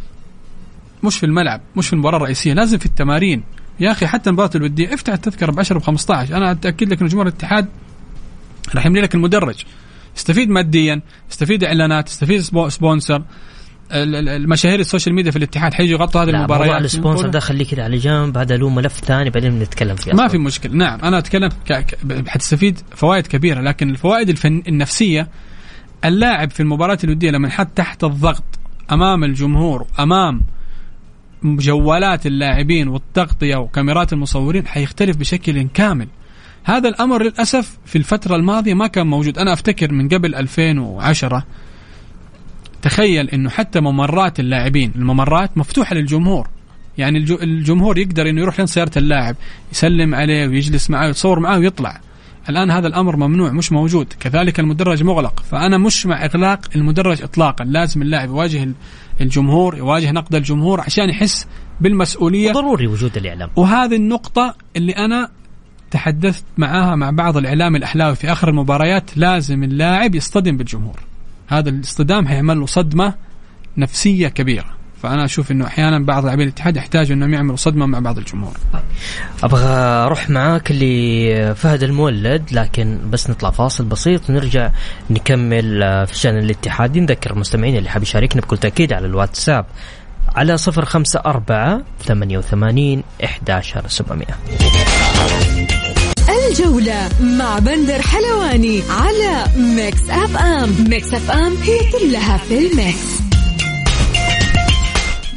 مش 1.03 1.17
في 1.17 1.25
الملعب 1.25 1.61
مش 1.75 1.87
في 1.87 1.93
المباراة 1.93 2.17
الرئيسية 2.17 2.53
لازم 2.53 2.77
في 2.77 2.85
التمارين. 2.85 3.43
يا 3.79 3.91
أخي 3.91 4.07
حتى 4.07 4.29
المباراة 4.29 4.49
الودية 4.55 4.93
افتح 4.93 5.13
التذكرة 5.13 5.51
ب 5.51 5.59
10 5.59 5.79
ب 5.79 5.81
15 5.83 6.37
أنا 6.37 6.51
أتأكد 6.51 6.89
لك 6.89 7.01
إن 7.01 7.07
جمهور 7.07 7.27
الاتحاد 7.27 7.67
راح 8.75 8.85
يملي 8.85 9.01
لك 9.01 9.15
المدرج. 9.15 9.65
استفيد 10.17 10.49
ماديا 10.49 11.01
استفيد 11.31 11.63
إعلانات 11.63 12.07
استفيد 12.07 12.41
sponsor. 12.67 13.23
المشاهير 13.91 14.79
ال 14.79 14.84
social 14.84 15.15
media 15.15 15.31
في 15.31 15.37
الاتحاد 15.37 15.73
حيجوا 15.73 15.99
يغطوا 15.99 16.21
هذه 16.21 16.29
المباريات. 16.29 16.67
موضوع 16.67 16.77
ال 16.77 16.84
sponsor 16.84 17.27
ده 17.27 17.39
خليه 17.39 17.65
كده 17.65 17.83
على 17.83 17.97
جنب 17.97 18.37
هذا 18.37 18.57
له 18.57 18.69
ملف 18.69 18.93
ثاني 18.93 19.29
بعدين 19.29 19.59
نتكلم 19.59 19.95
فيه 19.95 20.13
ما 20.13 20.27
في 20.27 20.37
مشكلة. 20.37 20.73
نعم 20.73 20.99
أنا 20.99 21.17
أتكلم 21.17 21.49
ك... 21.69 21.85
حتستفيد 22.27 22.79
فوائد 22.95 23.27
كبيرة 23.27 23.61
لكن 23.61 23.89
الفوائد 23.89 24.29
الفن... 24.29 24.63
النفسية 24.67 25.27
اللاعب 26.05 26.51
في 26.51 26.59
المباراة 26.59 26.97
الودية 27.03 27.31
لما 27.31 27.47
ينحط 27.47 27.67
تحت 27.67 28.03
الضغط 28.03 28.43
أمام 28.91 29.23
الجمهور 29.23 29.87
أمام 29.99 30.41
جوالات 31.43 32.25
اللاعبين 32.25 32.87
والتغطية 32.87 33.55
وكاميرات 33.55 34.13
المصورين 34.13 34.67
حيختلف 34.67 35.17
بشكل 35.17 35.67
كامل. 35.73 36.07
هذا 36.65 36.89
الأمر 36.89 37.23
للأسف 37.23 37.77
في 37.85 37.97
الفترة 37.97 38.35
الماضية 38.35 38.73
ما 38.73 38.87
كان 38.87 39.07
موجود. 39.07 39.37
أنا 39.37 39.53
أفتكر 39.53 39.91
من 39.91 40.09
قبل 40.09 40.35
2010 40.35 41.45
تخيل 42.81 43.29
إنه 43.29 43.49
حتى 43.49 43.79
ممرات 43.79 44.39
اللاعبين 44.39 44.91
الممرات 44.95 45.57
مفتوحة 45.57 45.95
للجمهور. 45.95 46.47
يعني 46.97 47.17
الجمهور 47.41 47.97
يقدر 47.97 48.29
إنه 48.29 48.41
يروح 48.41 48.59
لين 48.59 48.67
سيارة 48.67 48.91
اللاعب 48.97 49.35
يسلم 49.71 50.15
عليه 50.15 50.47
ويجلس 50.47 50.89
معه 50.89 51.05
ويتصور 51.05 51.39
معه 51.39 51.59
ويطلع. 51.59 52.01
الآن 52.49 52.71
هذا 52.71 52.87
الأمر 52.87 53.15
ممنوع 53.15 53.51
مش 53.51 53.71
موجود. 53.71 54.13
كذلك 54.19 54.59
المدرج 54.59 55.03
مغلق. 55.03 55.39
فأنا 55.39 55.77
مش 55.77 56.05
مع 56.05 56.25
إغلاق 56.25 56.59
المدرج 56.75 57.21
اطلاقا. 57.21 57.65
لازم 57.65 58.01
اللاعب 58.01 58.29
يواجه 58.29 58.69
الجمهور 59.21 59.77
يواجه 59.77 60.11
نقد 60.11 60.35
الجمهور 60.35 60.81
عشان 60.81 61.09
يحس 61.09 61.47
بالمسؤولية. 61.81 62.51
ضروري 62.51 62.87
وجود 62.87 63.17
الإعلام. 63.17 63.49
وهذه 63.55 63.95
النقطة 63.95 64.55
اللي 64.75 64.91
أنا 64.91 65.29
تحدثت 65.91 66.43
معاها 66.57 66.95
مع 66.95 67.09
بعض 67.09 67.37
الإعلام 67.37 67.75
الأحلاوي 67.75 68.15
في 68.15 68.31
آخر 68.31 68.49
المباريات 68.49 69.17
لازم 69.17 69.63
اللاعب 69.63 70.15
يصطدم 70.15 70.57
بالجمهور. 70.57 70.99
هذا 71.47 71.69
الاصطدام 71.69 72.27
هيعمل 72.27 72.59
له 72.59 72.65
صدمة 72.65 73.13
نفسية 73.77 74.27
كبيرة. 74.27 74.65
فأنا 75.03 75.25
أشوف 75.25 75.51
إنه 75.51 75.67
أحيانا 75.67 75.99
بعض 75.99 76.25
لاعبين 76.25 76.47
الاتحاد 76.47 76.77
يحتاجوا 76.77 77.15
إنهم 77.15 77.33
يعملوا 77.33 77.55
صدمة 77.55 77.85
مع 77.85 77.99
بعض 77.99 78.17
الجمهور. 78.17 78.57
أبغى 79.43 79.65
أروح 80.05 80.29
معاك 80.29 80.71
لفهد 80.71 81.83
المولد 81.83 82.43
لكن 82.51 82.99
بس 83.09 83.29
نطلع 83.29 83.51
فاصل 83.51 83.85
بسيط 83.85 84.29
ونرجع 84.29 84.71
نكمل 85.09 85.79
في 86.07 86.15
شأن 86.15 86.37
الاتحاد. 86.37 86.97
نذكر 86.97 87.31
المستمعين 87.31 87.77
اللي 87.77 87.89
حاب 87.89 88.03
يشاركنا 88.03 88.41
بكل 88.41 88.57
تأكيد 88.57 88.93
على 88.93 89.07
الواتساب 89.07 89.65
على 90.35 90.57
صفر 90.57 90.85
خمسة 90.85 91.19
أربعة 91.25 91.81
ثمانية 91.99 92.37
وثمانين 92.37 93.03
إحداشر 93.23 93.87
سبعمية. 93.87 94.35
الجولة 96.49 97.09
مع 97.21 97.59
بندر 97.59 98.01
حلواني 98.01 98.81
على 98.89 99.45
Mix 99.57 100.09
FM. 100.09 100.89
Mix 100.89 101.13
FM 101.13 101.53
هي 101.55 101.79
كلها 101.91 102.37
في 102.37 102.57
ال 102.57 102.70
mix. 102.70 103.21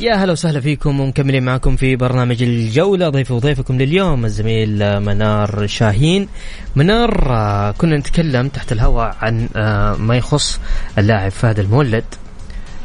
يا 0.01 0.15
هلا 0.15 0.33
وسهلا 0.33 0.61
فيكم 0.61 1.01
ومكملين 1.01 1.43
معكم 1.43 1.77
في 1.77 1.97
برنامج 1.97 2.43
الجولة. 2.43 3.09
ضيف 3.09 3.31
وضيفكم 3.31 3.79
لليوم 3.79 4.25
الزميل 4.25 5.01
منار 5.01 5.67
شاهين. 5.67 6.29
منار 6.77 7.33
آه، 7.33 7.71
كنا 7.71 7.97
نتكلم 7.97 8.49
تحت 8.49 8.73
الهواء 8.73 9.17
عن 9.21 9.49
آه، 9.57 9.95
ما 9.95 10.17
يخص 10.17 10.61
اللاعب 10.99 11.31
فهد 11.31 11.59
المولد. 11.59 12.05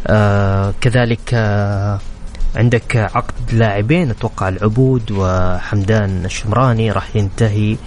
آه 0.07 0.73
كذلك 0.81 1.33
عندك 2.55 2.95
عقد 2.95 3.33
لاعبين 3.53 4.09
أتوقع 4.09 4.49
العبود 4.49 5.11
وحمدان 5.11 6.25
الشمراني 6.25 6.91
راح 6.91 7.15
ينتهي. 7.15 7.77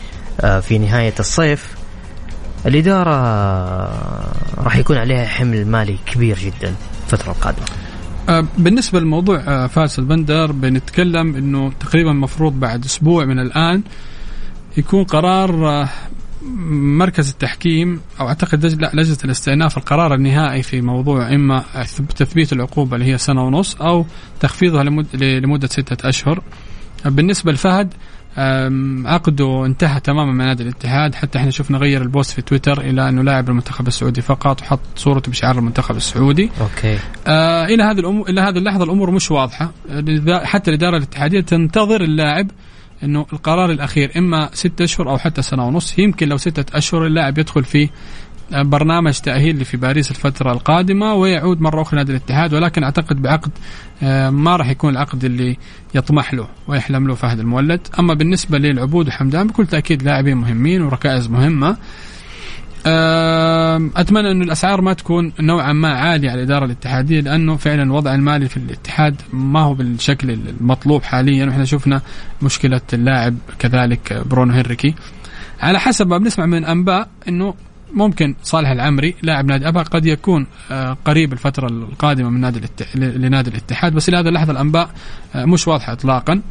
في 0.60 0.78
نهاية 0.78 1.14
الصيف 1.20 1.76
الإدارة 2.66 3.14
آه 3.14 4.32
راح 4.58 4.76
يكون 4.76 4.96
عليها 4.96 5.26
حمل 5.26 5.66
مالي 5.66 5.98
كبير 6.06 6.38
جدا 6.38 6.74
الفترة 7.06 7.30
القادمة 7.30 7.66
آه، 8.28 8.46
بالنسبة 8.58 9.00
لموضوع 9.00 9.38
آه، 9.38 9.66
فارس 9.66 9.98
البندر 9.98 10.52
بنتكلم 10.52 11.36
إنه 11.36 11.72
تقريبا 11.80 12.12
مفروض 12.12 12.60
بعد 12.60 12.84
أسبوع 12.84 13.24
من 13.24 13.38
الآن 13.38 13.82
يكون 14.76 15.04
قرار 15.04 15.68
آه، 15.68 15.88
مركز 16.70 17.30
التحكيم 17.30 18.00
أو 18.20 18.28
أعتقد 18.28 18.66
لا 18.66 18.90
لجنة 18.94 19.18
الاستئناف 19.24 19.78
القرار 19.78 20.14
النهائي 20.14 20.62
في 20.62 20.80
موضوع 20.80 21.34
إما 21.34 21.64
تثبيت 22.16 22.52
العقوبة 22.52 22.96
اللي 22.96 23.12
هي 23.12 23.18
سنة 23.18 23.44
ونص 23.44 23.76
أو 23.76 24.06
تخفيضها 24.40 24.84
لمدة 25.14 25.68
ستة 25.68 26.08
أشهر. 26.08 26.42
بالنسبة 27.04 27.52
لفهد 27.52 27.94
عقده 29.06 29.66
انتهى 29.66 30.00
تماما 30.00 30.32
مع 30.32 30.44
نادي 30.44 30.62
الاتحاد. 30.62 31.14
حتى 31.14 31.38
إحنا 31.38 31.50
شفنا 31.50 31.78
غير 31.78 32.02
ال 32.02 32.07
bio 32.07 32.21
ست 32.21 32.30
في 32.30 32.42
تويتر 32.42 32.80
إلى 32.80 33.08
أنه 33.08 33.22
لاعب 33.22 33.48
المنتخب 33.48 33.86
السعودي 33.86 34.20
فقط 34.20 34.62
وحط 34.62 34.80
صورته 34.96 35.30
بشعار 35.30 35.58
المنتخب 35.58 35.96
السعودي. 35.96 36.50
okay. 36.60 36.98
آه 37.26 37.64
إلى 37.64 37.82
هذه 37.82 37.98
الأمور 37.98 38.28
إلى 38.28 38.40
هذه 38.40 38.58
اللحظة 38.58 38.84
الأمور 38.84 39.10
مش 39.10 39.30
واضحة. 39.30 39.72
حتى 40.44 40.70
الإدارة 40.70 40.96
الاتحادية 40.96 41.40
تنتظر 41.40 42.00
اللاعب 42.00 42.50
إنه 43.02 43.26
القرار 43.32 43.70
الأخير 43.70 44.12
إما 44.16 44.50
ستة 44.52 44.84
أشهر 44.84 45.10
أو 45.10 45.18
حتى 45.18 45.42
سنة 45.42 45.66
ونص 45.66 45.98
يمكن 45.98 46.28
لو 46.28 46.36
ستة 46.36 46.78
أشهر 46.78 47.06
اللاعب 47.06 47.38
يدخل 47.38 47.64
في 47.64 47.88
برنامج 48.52 49.12
تأهيل 49.12 49.64
في 49.64 49.76
باريس 49.76 50.10
الفترة 50.10 50.52
القادمة 50.52 51.14
ويعود 51.14 51.60
مرة 51.60 51.82
أخرى 51.82 51.96
نادي 51.96 52.12
الاتحاد 52.12 52.54
ولكن 52.54 52.84
أعتقد 52.84 53.22
بعقد 53.22 53.50
آه، 54.02 54.30
ما 54.30 54.56
راح 54.56 54.68
يكون 54.68 54.92
العقد 54.92 55.24
اللي 55.24 55.56
يطمح 55.94 56.34
له 56.34 56.48
ويحلم 56.68 57.08
له 57.08 57.14
فهد 57.14 57.38
المولد. 57.38 57.80
أما 57.98 58.14
بالنسبة 58.14 58.58
للعبود 58.58 59.08
وحمدان 59.08 59.46
بكل 59.46 59.66
تأكيد 59.66 60.02
لاعبين 60.02 60.36
مهمين 60.36 60.82
وركائز 60.82 61.28
مهمة. 61.28 61.76
أتمنى 63.96 64.30
انه 64.30 64.44
الأسعار 64.44 64.80
ما 64.80 64.92
تكون 64.92 65.32
نوعا 65.40 65.72
ما 65.72 65.88
عالية 65.88 66.30
على 66.30 66.40
الإدارة 66.40 66.64
الاتحادية 66.64 67.20
لأنه 67.20 67.56
فعلا 67.56 67.82
الوضع 67.82 68.14
المالي 68.14 68.48
في 68.48 68.56
الاتحاد 68.56 69.22
ما 69.32 69.60
هو 69.60 69.74
بالشكل 69.74 70.30
المطلوب 70.30 71.02
حاليا 71.02 71.46
وإحنا 71.46 71.64
شفنا 71.64 72.02
مشكلة 72.42 72.80
اللاعب 72.92 73.36
كذلك 73.58 74.22
برونو 74.26 74.52
هنريكي. 74.52 74.94
على 75.60 75.80
حسب 75.80 76.06
ما 76.06 76.18
بنسمع 76.18 76.46
من 76.46 76.64
أنباء 76.64 77.08
إنه 77.28 77.54
ممكن 77.96 78.34
صالح 78.42 78.70
العمري 78.70 79.14
لاعب 79.22 79.46
نادي 79.46 79.68
أبها 79.68 79.82
قد 79.82 80.06
يكون 80.06 80.46
آه، 80.70 80.96
قريب 81.04 81.32
الفترة 81.32 81.66
القادمة 81.68 82.30
من 82.30 82.40
نادي 82.40 82.60
لنادي 82.94 83.50
الاتحاد 83.50 83.92
بس 83.94 84.08
إلى 84.08 84.16
هذه 84.16 84.28
اللحظة 84.28 84.52
الأنباء 84.52 84.90
آه، 85.34 85.44
مش 85.44 85.68
واضحة 85.68 85.92
اطلاقا. 85.92 86.42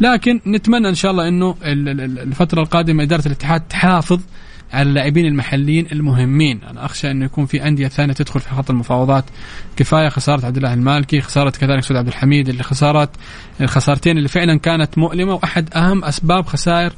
لكن 0.00 0.40
نتمنى 0.46 0.88
إن 0.88 0.94
شاء 0.94 1.10
الله 1.10 1.28
إنه 1.28 1.56
الفترة 1.62 2.60
القادمة 2.62 3.02
إدارة 3.02 3.26
الاتحاد 3.26 3.60
تحافظ 3.60 4.20
على 4.72 4.88
اللاعبين 4.88 5.26
المحليين 5.26 5.86
المهمين. 5.92 6.60
أنا 6.70 6.84
أخشى 6.84 7.10
إنه 7.10 7.24
يكون 7.24 7.46
في 7.46 7.66
أندية 7.66 7.88
ثانية 7.88 8.12
تدخل 8.12 8.40
في 8.40 8.48
خط 8.48 8.70
المفاوضات. 8.70 9.24
كفاية 9.76 10.08
خسارة 10.08 10.46
عبد 10.46 10.56
الله 10.56 10.74
المالكي 10.74 11.20
خسارة 11.20 11.50
كذلك 11.50 11.82
سعود 11.82 11.98
عبد 11.98 12.08
الحميد 12.08 12.48
اللي 12.48 12.62
خسارات 12.62 13.10
الخسارتين 13.60 14.18
اللي 14.18 14.28
فعلا 14.28 14.58
كانت 14.58 14.98
مؤلمة 14.98 15.34
وأحد 15.34 15.74
أهم 15.74 16.04
أسباب 16.04 16.46
خسائر 16.46 16.92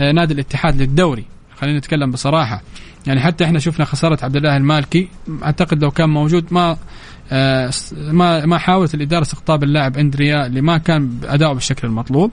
آه، 0.00 0.12
نادي 0.12 0.34
الاتحاد 0.34 0.82
للدوري. 0.82 1.39
خلينا 1.60 1.78
نتكلم 1.78 2.10
بصراحة. 2.10 2.62
يعني 3.06 3.20
حتى 3.20 3.44
إحنا 3.44 3.58
شفنا 3.58 3.84
خسارة 3.84 4.24
عبد 4.24 4.36
الله 4.36 4.56
المالكي 4.56 5.08
أعتقد 5.44 5.82
لو 5.82 5.90
كان 5.90 6.08
موجود 6.08 6.44
ما 6.50 6.76
آه، 7.32 7.70
ما 7.96 8.46
ما 8.46 8.58
حاولت 8.58 8.94
الإدارة 8.94 9.22
استقطاب 9.22 9.62
اللاعب 9.62 9.98
أندريا 9.98 10.46
اللي 10.46 10.60
ما 10.60 10.78
كان 10.78 11.10
اداؤه 11.24 11.52
بالشكل 11.54 11.88
المطلوب. 11.88 12.30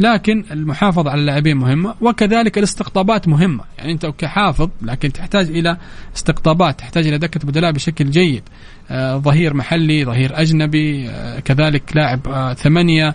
لكن 0.00 0.44
المحافظة 0.50 1.10
على 1.10 1.20
اللاعبين 1.20 1.56
مهمة 1.56 1.94
وكذلك 2.00 2.58
الاستقطابات 2.58 3.28
مهمة. 3.28 3.64
يعني 3.78 3.92
أنت 3.92 4.06
كحافظ 4.06 4.70
لكن 4.82 5.12
تحتاج 5.12 5.48
إلى 5.48 5.76
استقطابات 6.16 6.78
تحتاج 6.78 7.06
إلى 7.06 7.18
دكة 7.18 7.40
بدلاء 7.46 7.72
بشكل 7.72 8.10
جيد. 8.10 8.42
آه 8.90 9.16
ظهير 9.16 9.54
محلي 9.54 10.04
ظهير 10.04 10.40
أجنبي 10.40 11.08
آه 11.08 11.40
كذلك 11.40 11.96
لاعب 11.96 12.54
ثمانية 12.58 13.14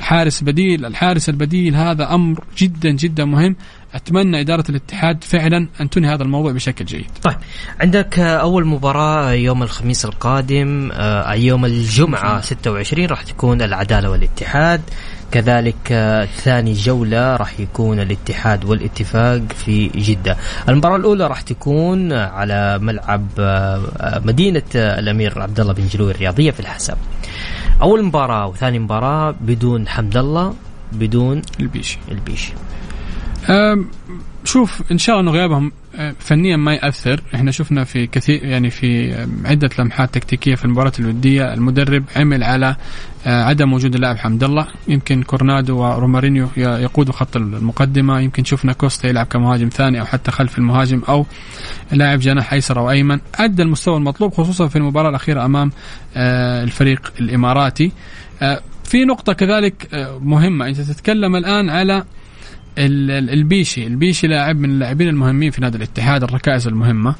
حارس 0.00 0.42
بديل. 0.44 0.84
الحارس 0.84 1.28
البديل 1.28 1.76
هذا 1.76 2.14
أمر 2.14 2.44
جدا 2.58 2.90
جدا 2.90 3.24
مهم. 3.24 3.56
أتمنى 3.94 4.40
إدارة 4.40 4.64
الاتحاد 4.68 5.24
فعلا 5.24 5.68
أن 5.80 5.90
تنهي 5.90 6.14
هذا 6.14 6.22
الموضوع 6.22 6.52
بشكل 6.52 6.84
جيد. 6.84 7.06
طيب 7.22 7.36
عندك 7.80 8.18
أول 8.18 8.66
مباراة 8.66 9.32
يوم 9.32 9.62
الخميس 9.62 10.04
القادم 10.04 10.90
آه، 10.92 11.34
يوم 11.34 11.64
الجمعة 11.64 12.40
26 12.40 13.06
راح 13.06 13.22
تكون 13.22 13.62
العدالة 13.62 14.10
والاتحاد. 14.10 14.80
كذلك 15.32 15.92
آه، 15.92 16.24
ثاني 16.24 16.72
جولة 16.72 17.36
راح 17.36 17.60
يكون 17.60 18.00
الاتحاد 18.00 18.64
والاتفاق 18.64 19.40
في 19.52 19.88
جدة. 19.88 20.36
المباراة 20.68 20.96
الأولى 20.96 21.26
راح 21.26 21.40
تكون 21.40 22.12
على 22.12 22.78
ملعب 22.78 23.26
آه، 23.38 24.22
مدينة 24.24 24.62
الأمير 24.74 25.42
عبد 25.42 25.60
الله 25.60 25.72
بن 25.72 25.86
جلوي 25.86 26.10
الرياضية 26.10 26.50
في 26.50 26.60
الحسب 26.60 26.96
أول 27.82 28.04
مباراة 28.04 28.46
وثاني 28.46 28.78
مباراة 28.78 29.34
بدون 29.40 29.88
حمد 29.88 30.16
الله 30.16 30.54
بدون 30.92 31.42
البيشي. 31.60 31.98
البيشي. 32.10 32.52
شوف 34.44 34.82
إن 34.92 34.98
شاء 34.98 35.20
الله 35.20 35.30
إنه 35.30 35.38
غيابهم 35.38 35.72
آه، 35.96 36.14
فنيا 36.18 36.56
ما 36.56 36.74
يأثر. 36.74 37.22
إحنا 37.34 37.50
شفنا 37.50 37.84
في 37.84 38.06
كثير 38.06 38.44
يعني 38.44 38.70
في 38.70 39.14
عدة 39.44 39.70
لمحات 39.78 40.14
تكتيكية 40.14 40.54
في 40.54 40.64
المباراة 40.64 40.92
الودية. 40.98 41.54
المدرب 41.54 42.04
عمل 42.16 42.44
على 42.44 42.76
آه، 43.26 43.42
عدم 43.44 43.72
وجود 43.72 43.94
اللاعب 43.94 44.16
حمد 44.16 44.44
الله. 44.44 44.66
يمكن 44.88 45.22
كورنادو 45.22 45.78
ورومارينيو 45.78 46.48
يقودوا 46.56 47.12
خط 47.12 47.36
المقدمة. 47.36 48.20
يمكن 48.20 48.44
شفنا 48.44 48.72
كوستا 48.72 49.08
يلعب 49.08 49.26
كمهاجم 49.26 49.68
ثاني 49.68 50.00
أو 50.00 50.04
حتى 50.04 50.30
خلف 50.30 50.58
المهاجم 50.58 51.02
أو 51.08 51.26
لاعب 51.92 52.18
جناح 52.18 52.52
أيسر 52.52 52.78
أو 52.78 52.90
أيمن. 52.90 53.20
أدى 53.34 53.62
المستوى 53.62 53.96
المطلوب 53.96 54.32
خصوصا 54.32 54.68
في 54.68 54.76
المباراة 54.76 55.10
الأخيرة 55.10 55.44
أمام 55.44 55.72
آه، 56.16 56.62
الفريق 56.62 57.12
الإماراتي. 57.20 57.92
في 58.84 59.04
نقطة 59.04 59.32
كذلك 59.32 59.88
مهمة. 60.22 60.68
أنت 60.68 60.80
تتكلم 60.80 61.36
الآن 61.36 61.70
على 61.70 62.04
البيشي. 62.78 63.86
البيشي 63.86 64.26
لاعب 64.26 64.56
من 64.56 64.70
اللاعبين 64.70 65.08
المهمين 65.08 65.50
في 65.50 65.60
نادي 65.60 65.76
الاتحاد 65.76 66.22
الركائز 66.22 66.66
المهمة. 66.66 67.14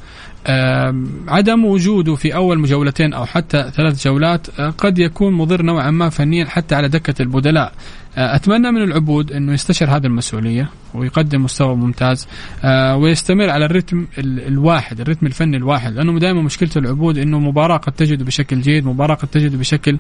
عدم 1.29 1.65
وجوده 1.65 2.15
في 2.15 2.35
أول 2.35 2.59
مجولتين 2.59 3.13
أو 3.13 3.27
حتى 3.27 3.71
ثلاث 3.75 4.05
جولات 4.05 4.61
آه، 4.61 4.71
قد 4.71 4.99
يكون 4.99 5.33
مضر 5.33 5.63
نوعا 5.63 5.91
ما 5.91 6.09
فنيا 6.09 6.45
حتى 6.45 6.75
على 6.75 6.89
دكة 6.89 7.23
البدلاء. 7.23 7.73
آه، 8.17 8.37
أتمنى 8.37 8.71
من 8.71 8.83
العبود 8.83 9.33
أنه 9.33 9.53
يستشعر 9.53 9.97
هذه 9.97 10.07
المسؤولية 10.07 10.71
ويقدم 10.95 11.45
مستوى 11.45 11.77
ممتاز 11.77 12.29
آه، 12.65 12.97
ويستمر 12.97 13.51
على 13.51 13.65
الرتم 13.65 14.07
الواحد 14.19 15.01
الرتم 15.01 15.27
الفني 15.27 15.57
الواحد 15.57 15.95
لأنه 15.95 16.19
دائما 16.19 16.43
مشكلة 16.43 16.71
العبود 16.77 17.19
أنه 17.19 17.39
مباراة 17.39 17.77
قد 17.77 17.93
تجد 17.93 18.23
بشكل 18.23 18.61
جيد 18.61 18.87
مباراة 18.87 19.15
قد 19.15 19.29
تجد 19.29 19.59
بشكل 19.59 19.99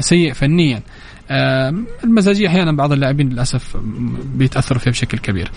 سيء 0.00 0.32
فنيا. 0.32 0.82
المزاجية 1.30 2.48
أحيانا 2.48 2.72
بعض 2.72 2.92
اللاعبين 2.92 3.28
للأسف 3.28 3.76
بيتأثروا 4.34 4.80
فيها 4.80 4.90
بشكل 4.90 5.18
كبير. 5.18 5.50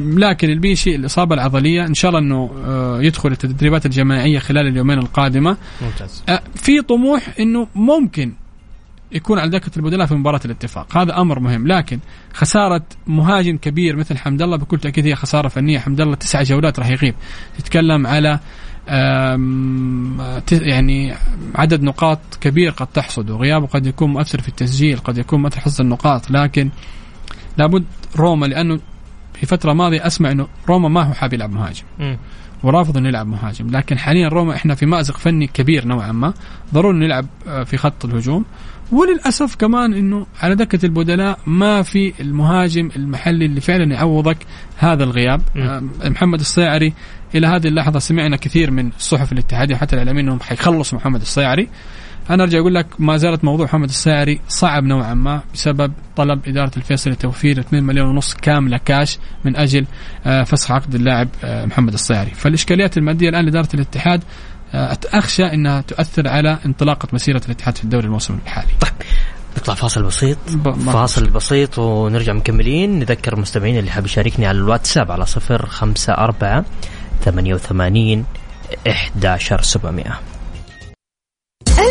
لكن 0.00 0.50
البيشي 0.50 0.94
الإصابة 0.94 1.34
العضلية 1.34 1.86
إن 1.86 1.94
شاء 1.94 2.08
الله 2.08 2.20
إنه 2.20 2.50
آه، 2.66 3.02
يدخل 3.02 3.32
التدريبات 3.32 3.86
الجماعية 3.86 4.38
خلال 4.38 4.66
اليومين 4.66 4.98
القادمة. 4.98 5.56
ممتاز. 5.82 6.22
آه، 6.28 6.42
في 6.54 6.82
طموح 6.82 7.28
إنه 7.40 7.68
ممكن 7.74 8.32
يكون 9.12 9.38
على 9.38 9.50
دكة 9.50 9.70
البدلاء 9.76 10.06
في 10.06 10.14
مباراة 10.14 10.40
الاتفاق. 10.44 10.96
هذا 10.96 11.20
أمر 11.20 11.40
مهم. 11.40 11.66
لكن 11.66 11.98
خسارة 12.34 12.82
مهاجم 13.06 13.56
كبير 13.56 13.96
مثل 13.96 14.18
حمد 14.18 14.42
الله 14.42 14.56
بكل 14.56 14.78
تأكيد 14.78 15.06
هي 15.06 15.14
خسارة 15.14 15.48
فنية. 15.48 15.78
حمد 15.78 16.00
الله 16.00 16.14
تسع 16.14 16.42
جولات 16.42 16.78
راح 16.78 16.90
يغيب. 16.90 17.14
تتكلم 17.58 18.06
على 18.06 18.40
يعني 20.52 21.14
عدد 21.54 21.82
نقاط 21.82 22.20
كبير 22.40 22.70
قد 22.70 22.86
تحصد 22.86 23.30
وغيابه 23.30 23.66
قد 23.66 23.86
يكون 23.86 24.10
مؤثر 24.10 24.40
في 24.40 24.48
التسجيل 24.48 24.98
قد 24.98 25.18
يكون 25.18 25.42
مؤثر 25.42 25.60
حصد 25.60 25.80
النقاط 25.80 26.30
لكن 26.30 26.70
لابد 27.58 27.84
روما 28.16 28.46
لأنه 28.46 28.80
في 29.34 29.46
فترة 29.46 29.72
ماضية 29.72 30.06
أسمع 30.06 30.30
إنه 30.30 30.48
روما 30.68 30.88
ما 30.88 31.02
هو 31.02 31.12
حاب 31.12 31.32
يلعب 31.32 31.50
مهاجم. 31.50 31.84
ورافض 32.62 32.96
إنه 32.96 33.08
يلعب 33.08 33.26
مهاجم 33.26 33.70
لكن 33.70 33.98
حاليا 33.98 34.28
روما 34.28 34.54
إحنا 34.54 34.74
في 34.74 34.86
مأزق 34.86 35.16
فني 35.16 35.46
كبير 35.46 35.86
نوعا 35.86 36.12
ما 36.12 36.34
ضروري 36.74 36.98
نلعب 36.98 37.26
آه، 37.48 37.62
في 37.62 37.76
خط 37.76 38.04
الهجوم. 38.04 38.44
وللأسف 38.92 39.54
كمان 39.56 39.94
إنه 39.94 40.26
على 40.42 40.54
دكة 40.54 40.86
البدلاء 40.86 41.38
ما 41.46 41.82
في 41.82 42.12
المهاجم 42.20 42.90
المحلي 42.96 43.46
اللي 43.46 43.60
فعلا 43.60 43.94
يعوضك 43.94 44.36
هذا 44.76 45.04
الغياب. 45.04 45.42
آه، 45.56 45.82
محمد 46.04 46.40
الصيعري 46.40 46.92
إلى 47.36 47.46
هذه 47.46 47.66
اللحظة 47.66 47.98
سمعنا 47.98 48.36
كثير 48.36 48.70
من 48.70 48.90
الصحف 48.96 49.32
الاتحادية 49.32 49.76
حتى 49.76 49.92
الإعلاميين 49.92 50.26
إنهم 50.26 50.40
حيخلصوا 50.40 50.98
محمد 50.98 51.20
الصيعري 51.20 51.68
أنا 52.30 52.42
أرجع 52.42 52.58
أقول 52.58 52.74
لك 52.74 52.86
ما 52.98 53.16
زالت 53.16 53.44
موضوع 53.44 53.66
محمد 53.66 53.88
الساعري 53.88 54.40
صعب 54.48 54.84
نوعا 54.84 55.14
ما 55.14 55.40
بسبب 55.54 55.92
طلب 56.16 56.48
إدارة 56.48 56.70
الفيصل 56.76 57.10
لتوفير 57.10 57.60
2 57.60 57.84
مليون 57.84 58.08
ونص 58.08 58.34
كاملة 58.34 58.80
كاش 58.84 59.18
من 59.44 59.56
أجل 59.56 59.86
آه، 60.26 60.42
فسخ 60.42 60.70
عقد 60.70 60.94
اللاعب 60.94 61.28
آه، 61.44 61.66
محمد 61.66 61.92
الساعري 61.92 62.30
فالإشكاليات 62.30 62.98
المادية 62.98 63.28
الآن 63.28 63.44
لإدارة 63.44 63.68
الاتحاد 63.74 64.24
آه، 64.74 64.98
اخشى 65.06 65.44
إنها 65.44 65.80
تؤثر 65.80 66.28
على 66.28 66.58
انطلاقة 66.66 67.08
مسيرة 67.12 67.40
الاتحاد 67.46 67.76
في 67.76 67.84
الدوري 67.84 68.06
الموسم 68.06 68.38
الحالي. 68.44 68.72
طيب 68.80 68.92
نطلع 69.58 69.74
فاصل 69.74 70.02
بسيط. 70.02 70.38
فاصل 70.86 71.30
بسيط 71.30 71.78
ونرجع 71.78 72.32
مكملين. 72.32 72.98
نذكر 72.98 73.32
المستمعين 73.32 73.78
اللي 73.78 73.90
حاب 73.90 74.04
يشاركني 74.04 74.46
على 74.46 74.58
الواتساب 74.58 75.10
على 75.10 75.26
صفر 75.26 75.66
خمسة 75.66 76.12
أربعة 76.12 76.64
ثمانية 77.26 77.54
وثمانين 77.54 78.24
إحداشر 78.88 79.62
سبعمائة. 79.62 80.20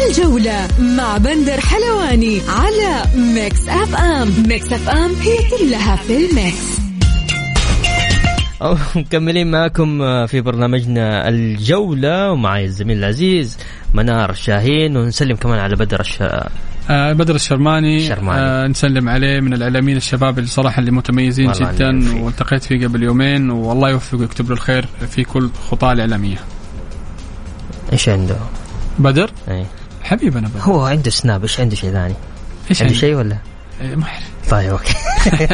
الجولة 0.08 0.68
مع 0.80 1.18
بندر 1.18 1.60
حلواني 1.60 2.42
على 2.50 3.04
Mix 3.16 3.70
FM. 3.70 4.48
Mix 4.48 4.74
FM 4.74 5.16
هي 5.16 5.38
كلها 5.50 5.96
في 5.96 6.18
ال 6.18 6.29
mix. 6.29 6.76
مكملين 8.96 9.52
معكم 9.52 10.00
في 10.28 10.42
برنامجنا 10.42 11.30
الجولة 11.30 12.32
ومعي 12.32 12.66
الزميل 12.66 12.98
العزيز 12.98 13.58
منار 13.94 14.34
شاهين 14.34 14.98
ونسلم 14.98 15.36
كمان 15.36 15.60
على 15.60 15.76
بدر 15.76 16.00
الش... 16.00 16.24
آه 16.90 17.14
بدر 17.14 17.36
الشرماني, 17.36 18.08
شرماني. 18.08 18.42
آه 18.42 18.68
نسلم 18.68 19.10
عليه 19.10 19.40
من 19.40 19.54
الإعلاميين 19.54 19.98
الشباب 19.98 20.40
اللي 20.40 20.50
صراحة 20.50 20.80
اللي 20.80 20.92
متميزين 20.92 21.52
جدا 21.52 22.22
والتقيت 22.24 22.64
فيه 22.64 22.88
قبل 22.88 23.04
يومين 23.04 23.50
والله 23.50 23.90
يوفقه 23.90 24.20
ويكتب 24.20 24.48
له 24.48 24.54
الخير 24.54 24.86
في 25.10 25.24
كل 25.24 25.50
خطاه 25.70 25.92
الإعلامية. 25.92 26.38
إيش 27.94 28.10
عنده؟ 28.10 28.36
بدر؟ 29.00 29.32
إيه 29.48 29.66
حبيبنا 30.04 30.48
بدر 30.48 30.60
هو 30.60 30.86
عنده 30.86 31.10
سناب 31.10 31.42
إيش 31.42 31.60
عنده 31.60 31.76
شيء 31.76 31.92
ثاني؟ 31.92 32.16
إيش 32.70 32.82
عنده 32.82 32.94
شيء 32.94 33.16
ولا؟ 33.16 33.38
إيه 33.82 33.96
ما 33.96 34.08
طيب 34.50 34.72
okay 34.72 34.94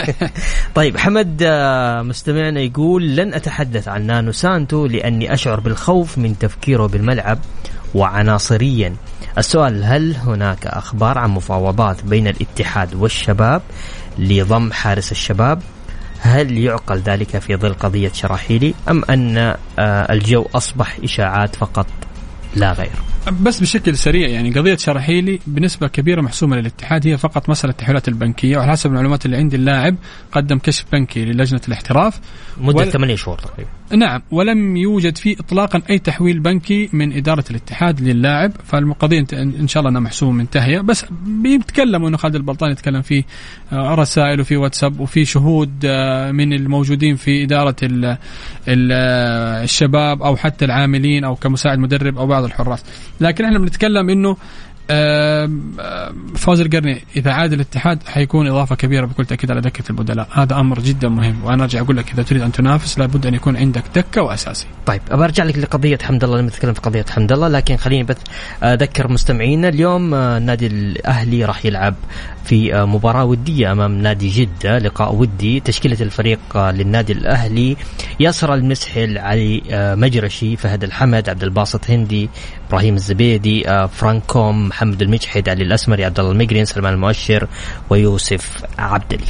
طيب 0.75 0.97
حمد 0.97 1.43
آه، 1.45 2.01
مستمعنا 2.01 2.59
يقول 2.59 3.15
لن 3.15 3.33
أتحدث 3.33 3.87
عن 3.87 4.05
نونو 4.05 4.31
سانتو 4.31 4.85
لأني 4.85 5.33
أشعر 5.33 5.59
بالخوف 5.59 6.17
من 6.17 6.39
تفكيره 6.39 6.87
بالملعب 6.87 7.39
وعناصريا 7.95 8.95
السؤال 9.37 9.83
هل 9.83 10.15
هناك 10.15 10.67
أخبار 10.67 11.17
عن 11.17 11.29
مفاوضات 11.29 12.03
بين 12.03 12.27
الاتحاد 12.27 12.95
والشباب 12.95 13.61
لضم 14.17 14.71
حارس 14.71 15.11
الشباب؟ 15.11 15.61
هل 16.19 16.57
يعقل 16.57 16.99
ذلك 16.99 17.39
في 17.39 17.55
ظل 17.55 17.73
قضية 17.73 18.11
شراحيلي 18.13 18.73
أم 18.89 19.03
أن 19.09 19.37
آه، 19.37 20.13
الجو 20.13 20.45
أصبح 20.55 20.97
إشاعات 21.03 21.55
فقط 21.55 21.87
لا 22.55 22.73
غير؟ 22.73 22.91
بس 23.29 23.59
بشكل 23.59 23.97
سريع 23.97 24.27
يعني 24.29 24.51
قضية 24.51 24.75
شرحيلي 24.75 25.39
بنسبة 25.47 25.87
كبيرة 25.87 26.21
محسومة 26.21 26.55
للاتحاد 26.57 27.07
هي 27.07 27.17
فقط 27.17 27.49
مسألة 27.49 27.71
التحويلات 27.71 28.07
البنكية 28.07 28.57
وعلى 28.57 28.71
حسب 28.71 28.89
المعلومات 28.89 29.25
اللي 29.25 29.37
عندي 29.37 29.55
اللاعب 29.55 29.95
قدم 30.31 30.57
كشف 30.59 30.85
بنكي 30.93 31.25
للجنة 31.25 31.61
الاحتراف. 31.67 32.19
مدة 32.61 32.77
وال- 32.77 32.91
8 32.91 33.15
شهور 33.15 33.37
تقريبا. 33.37 33.69
نعم 33.95 34.21
ولم 34.31 34.77
يوجد 34.77 35.17
فيه 35.17 35.35
اطلاقا 35.39 35.81
أي 35.89 35.99
تحويل 35.99 36.39
بنكي 36.39 36.89
من 36.93 37.13
إدارة 37.13 37.43
الاتحاد 37.51 38.01
للاعب 38.01 38.51
فالقضية 38.65 39.25
ان 39.33 39.67
شاء 39.67 39.81
الله 39.81 39.89
إنها 39.89 40.01
محسومة 40.01 40.31
منتهية. 40.31 40.79
بس 40.79 41.05
بيتكلموا 41.25 42.09
إنه 42.09 42.17
خالد 42.17 42.35
البلطاني 42.35 42.71
يتكلم 42.71 43.01
في 43.01 43.23
آه، 43.73 43.95
رسائل 43.95 44.41
وفي 44.41 44.57
واتساب 44.57 44.99
وفي 44.99 45.25
شهود 45.25 45.71
آه، 45.85 46.31
من 46.31 46.53
الموجودين 46.53 47.15
في 47.15 47.43
إدارة 47.43 47.75
آه، 47.83 48.17
الشباب 49.63 50.21
أو 50.21 50.35
حتى 50.37 50.65
العاملين 50.65 51.23
أو 51.23 51.35
كمساعد 51.35 51.79
مدرب 51.79 52.17
أو 52.17 52.27
بعض 52.27 52.43
الحراس. 52.43 52.83
لكن 53.21 53.45
إحنا 53.45 53.59
بنتكلم 53.59 54.09
انه 54.09 54.37
فوز 56.35 56.59
القرني 56.59 57.01
إذا 57.15 57.31
عاد 57.31 57.53
الاتحاد 57.53 58.03
حيكون 58.07 58.47
إضافة 58.47 58.75
كبيرة 58.75 59.05
بكل 59.05 59.25
تأكيد 59.25 59.51
على 59.51 59.61
دكة 59.61 59.83
البدلاء. 59.89 60.27
هذا 60.31 60.55
أمر 60.55 60.79
جدا 60.79 61.09
مهم 61.09 61.43
وأنا 61.43 61.63
أرجع 61.63 61.81
أقول 61.81 61.97
لك 61.97 62.11
إذا 62.11 62.23
تريد 62.23 62.41
أن 62.41 62.51
تنافس 62.51 62.99
لابد 62.99 63.25
أن 63.25 63.33
يكون 63.33 63.57
عندك 63.57 63.83
دكة 63.95 64.21
وأساسي. 64.21 64.67
طيب 64.85 65.01
ابى 65.11 65.23
أرجع 65.23 65.43
لك 65.43 65.57
لقضية 65.57 65.97
حمد 66.01 66.23
الله 66.23 66.37
لما 66.37 66.47
نتكلم 66.47 66.73
في 66.73 66.81
قضية 66.81 67.05
حمد 67.09 67.31
الله 67.31 67.47
لكن 67.47 67.77
خليني 67.77 68.03
بس 68.03 68.17
أذكر 68.63 69.07
مستمعينا 69.07 69.67
اليوم 69.69 70.13
النادي 70.13 70.67
الأهلي 70.67 71.45
راح 71.45 71.65
يلعب 71.65 71.95
في 72.43 72.85
مباراة 72.85 73.25
ودية 73.25 73.71
أمام 73.71 73.91
نادي 73.91 74.29
جدة 74.29 74.77
لقاء 74.77 75.15
ودي 75.15 75.59
تشكيلة 75.59 75.97
الفريق 76.01 76.39
للنادي 76.57 77.13
الأهلي 77.13 77.77
يسرى 78.19 78.53
المسحل 78.53 79.17
علي 79.17 79.63
آه، 79.71 79.95
مجرشي 79.95 80.55
فهد 80.55 80.83
الحمد 80.83 81.29
عبد 81.29 81.43
الباسط 81.43 81.89
هندي 81.89 82.29
إبراهيم 82.67 82.95
الزبيدي 82.95 83.69
آه، 83.69 83.85
فرانكوم 83.85 84.71
محمد 84.81 85.01
المجحد 85.01 85.49
علي 85.49 85.63
الأسمري 85.63 86.05
عبد 86.05 86.19
الله 86.19 86.31
المقرين 86.31 86.65
سلمان 86.65 86.93
المؤشر 86.93 87.47
ويوسف 87.89 88.65
عبدلي 88.79 89.25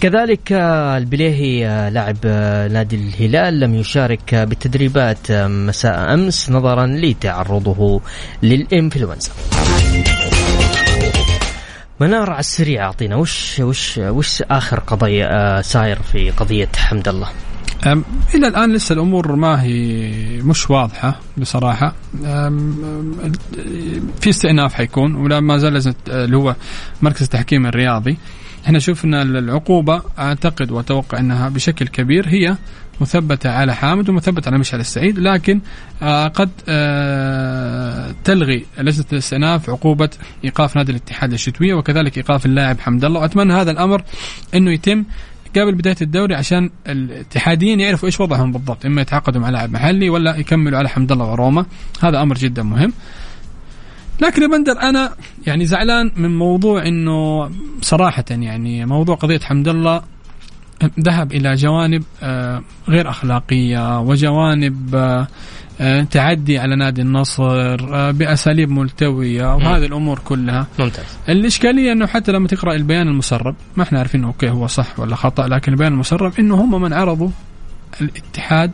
كذلك 0.00 0.52
آه، 0.52 0.98
البليهي 0.98 1.66
آه، 1.66 1.88
لاعب 1.88 2.16
آه، 2.24 2.68
نادي 2.68 2.96
الهلال 2.96 3.60
لم 3.60 3.74
يشارك 3.74 4.34
بالتدريبات 4.34 5.32
مساء 5.32 6.14
أمس 6.14 6.50
نظرا 6.50 6.86
لتعرضه 6.86 8.00
للإنفلونزا. 8.42 9.30
منار 12.00 12.30
على 12.30 12.40
السريع 12.40 12.84
أعطينا 12.84 13.16
وش 13.16 13.60
وش 13.60 13.98
وش 13.98 14.42
آخر 14.42 14.80
قضية 14.80 15.60
ساير 15.60 16.02
في 16.02 16.30
قضية 16.30 16.68
حمد 16.76 17.08
الله؟ 17.08 17.28
إلى 18.34 18.48
الآن 18.48 18.72
لسه 18.72 18.92
الأمور 18.92 19.36
ما 19.36 19.62
هي 19.62 20.10
مش 20.42 20.70
واضحة 20.70 21.20
بصراحة. 21.38 21.94
في 24.20 24.30
استئناف 24.30 24.74
حيكون 24.74 25.14
ولا 25.14 25.40
ما 25.40 25.58
زال 25.58 25.94
اللي 26.08 26.36
هو 26.36 26.56
مركز 27.02 27.22
التحكيم 27.22 27.66
الرياضي. 27.66 28.16
إحنا 28.66 28.78
شفنا 28.78 29.22
العقوبة 29.22 30.02
أعتقد 30.18 30.70
وأتوقع 30.70 31.18
إنها 31.18 31.48
بشكل 31.48 31.86
كبير. 31.86 32.28
هي 32.28 32.56
مثبتة 33.00 33.50
على 33.50 33.74
حامد 33.74 34.08
ومثبتة 34.08 34.48
على 34.48 34.58
مشعل 34.58 34.80
السعيد 34.80 35.18
لكن 35.18 35.60
آه، 36.02 36.28
قد 36.28 36.50
آه، 36.68 38.14
تلغي 38.24 38.66
لجنة 38.78 39.06
الاستئناف 39.12 39.70
عقوبة 39.70 40.10
إيقاف 40.44 40.76
نادي 40.76 40.92
الاتحاد 40.92 41.32
الشتوية 41.32 41.74
وكذلك 41.74 42.16
إيقاف 42.16 42.46
اللاعب 42.46 42.80
حمد 42.80 43.04
الله. 43.04 43.20
وأتمنى 43.20 43.52
هذا 43.52 43.70
الأمر 43.70 44.02
إنه 44.54 44.72
يتم 44.72 45.04
قبل 45.58 45.74
بداية 45.74 45.96
الدوري 46.02 46.34
عشان 46.34 46.70
الاتحاديين 46.88 47.80
يعرفوا 47.80 48.06
إيش 48.06 48.20
وضعهم 48.20 48.52
بالضبط 48.52 48.86
إما 48.86 49.02
يتعاقدوا 49.02 49.40
مع 49.40 49.50
لاعب 49.50 49.72
محلي 49.72 50.10
ولا 50.10 50.36
يكملوا 50.36 50.78
على 50.78 50.88
حمد 50.88 51.12
الله 51.12 51.24
وروما. 51.24 51.66
هذا 52.02 52.22
أمر 52.22 52.34
جدا 52.34 52.62
مهم. 52.62 52.92
لكن 54.20 54.50
بندر 54.50 54.80
أنا 54.80 55.12
يعني 55.46 55.66
زعلان 55.66 56.12
من 56.16 56.38
موضوع 56.38 56.86
إنه 56.86 57.50
صراحة 57.80 58.24
يعني 58.30 58.86
موضوع 58.86 59.14
قضية 59.14 59.38
حمد 59.38 59.68
الله 59.68 60.02
ذهب 61.00 61.32
إلى 61.32 61.54
جوانب 61.54 62.02
آه، 62.22 62.62
غير 62.88 63.10
أخلاقية 63.10 64.00
وجوانب 64.00 64.94
آه، 64.94 65.28
آه، 65.80 66.02
تعدي 66.02 66.58
على 66.58 66.76
نادي 66.76 67.02
النصر 67.02 67.76
بأساليب 68.12 68.70
ملتوية 68.70 69.54
وهذه 69.54 69.86
الأمور 69.86 70.18
كلها. 70.18 70.66
ممتاز. 70.78 71.04
الإشكالية 71.28 71.92
أنه 71.92 72.06
حتى 72.06 72.32
لما 72.32 72.48
تقرأ 72.48 72.74
البيان 72.74 73.08
المسرب 73.08 73.54
ما 73.76 73.82
إحنا 73.82 73.98
عارفين 73.98 74.24
أوكي 74.24 74.50
هو 74.50 74.66
صح 74.66 75.00
ولا 75.00 75.16
خطأ 75.16 75.48
لكن 75.48 75.72
البيان 75.72 75.92
المسرب 75.92 76.32
أنه 76.38 76.54
هم 76.54 76.82
من 76.82 76.92
عرضوا 76.92 77.28
الاتحاد 78.00 78.72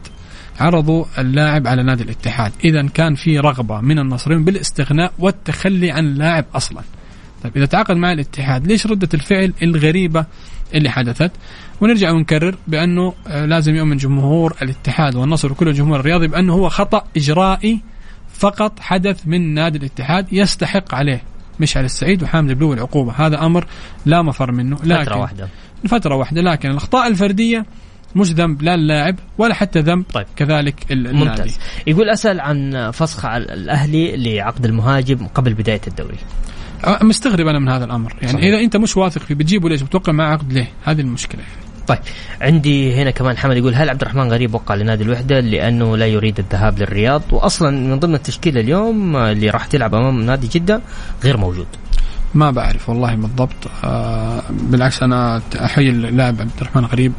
عرضوا 0.60 1.04
اللاعب 1.18 1.66
على 1.66 1.82
نادي 1.82 2.02
الاتحاد. 2.02 2.52
إذا 2.64 2.82
كان 2.82 3.14
في 3.14 3.38
رغبة 3.38 3.80
من 3.80 3.98
النصرين 3.98 4.44
بالاستغناء 4.44 5.12
والتخلي 5.18 5.90
عن 5.90 6.06
اللاعب 6.06 6.44
أصلا. 6.54 6.82
طيب 7.42 7.56
إذا 7.56 7.66
تعاقد 7.66 7.96
مع 7.96 8.12
الاتحاد 8.12 8.66
ليش 8.66 8.86
ردة 8.86 9.08
الفعل 9.14 9.52
الغريبة 9.62 10.26
اللي 10.74 10.90
حدثت 10.90 11.30
ونرجع 11.80 12.10
ونكرر 12.10 12.54
بأنه 12.66 13.14
آه، 13.28 13.44
لازم 13.46 13.74
يؤمن 13.74 13.96
جمهور 13.96 14.56
الاتحاد 14.62 15.14
والنصر 15.16 15.52
وكل 15.52 15.68
الجمهور 15.68 16.00
الرياضي 16.00 16.26
بأنه 16.26 16.52
هو 16.54 16.68
خطأ 16.68 17.04
إجرائي 17.16 17.80
فقط 18.34 18.80
حدث 18.80 19.20
من 19.26 19.54
نادي 19.54 19.78
الاتحاد 19.78 20.32
يستحق 20.32 20.94
عليه 20.94 21.22
مشعل 21.60 21.84
السعيد 21.84 22.22
وحامد 22.22 22.50
البلو 22.50 22.72
العقوبة 22.72 23.12
هذا 23.12 23.46
أمر 23.46 23.66
لا 24.06 24.22
مفر 24.22 24.52
منه 24.52 24.76
لكن 24.84 25.04
فتره 25.04 25.16
واحدة. 25.20 25.48
فترة 25.88 26.14
واحدة 26.14 26.40
لكن 26.42 26.70
الأخطاء 26.70 27.06
الفردية 27.08 27.66
مش 28.16 28.32
ذنب 28.32 28.62
لا 28.62 28.74
اللاعب 28.74 29.16
ولا 29.38 29.54
حتى 29.54 29.80
ذنب 29.80 30.04
طيب. 30.12 30.26
كذلك 30.36 30.74
ال- 30.92 31.06
النادي 31.06 31.24
ممتاز. 31.30 31.58
يقول 31.86 32.10
أسأل 32.10 32.40
عن 32.40 32.90
فسخ 32.90 33.24
الأهلي 33.24 34.16
لعقد 34.16 34.64
المهاجم 34.64 35.26
قبل 35.26 35.54
بداية 35.54 35.80
الدوري. 35.86 36.16
مستغرب 37.02 37.46
أنا 37.46 37.58
من 37.58 37.68
هذا 37.68 37.84
الأمر 37.84 38.14
يعني 38.22 38.32
صحيح. 38.32 38.44
إذا 38.44 38.60
أنت 38.60 38.76
مش 38.76 38.96
واثق 38.96 39.22
فيه 39.22 39.34
بتجيبه 39.34 39.68
ليش 39.68 39.82
بتوقع 39.82 40.12
معه 40.12 40.32
عقد 40.32 40.52
ليه 40.52 40.68
هذه 40.84 41.00
المشكلة 41.00 41.40
يعني. 41.40 41.68
طيب 41.86 41.98
عندي 42.40 42.94
هنا 42.94 43.10
كمان 43.10 43.36
حمد 43.36 43.56
يقول 43.56 43.74
هل 43.74 43.90
عبد 43.90 44.02
الرحمن 44.02 44.30
غريب 44.30 44.54
وقع 44.54 44.74
لنادي 44.74 45.04
الوحدة 45.04 45.40
لأنه 45.40 45.96
لا 45.96 46.06
يريد 46.06 46.38
الذهاب 46.38 46.78
للرياض 46.78 47.22
واصلا 47.30 47.70
من 47.70 47.98
ضمن 47.98 48.14
التشكيله 48.14 48.60
اليوم 48.60 49.16
اللي 49.16 49.50
راح 49.50 49.66
تلعب 49.66 49.94
أمام 49.94 50.20
نادي 50.20 50.46
جدة 50.46 50.80
غير 51.24 51.36
موجود. 51.36 51.66
ما 52.34 52.50
بعرف 52.50 52.88
والله 52.88 53.14
بالضبط 53.14 53.70
آه 53.84 54.42
بالعكس 54.50 55.02
أنا 55.02 55.42
أحيي 55.64 55.90
اللاعب 55.90 56.40
عبد 56.40 56.50
الرحمن 56.60 56.84
غريب 56.84 57.12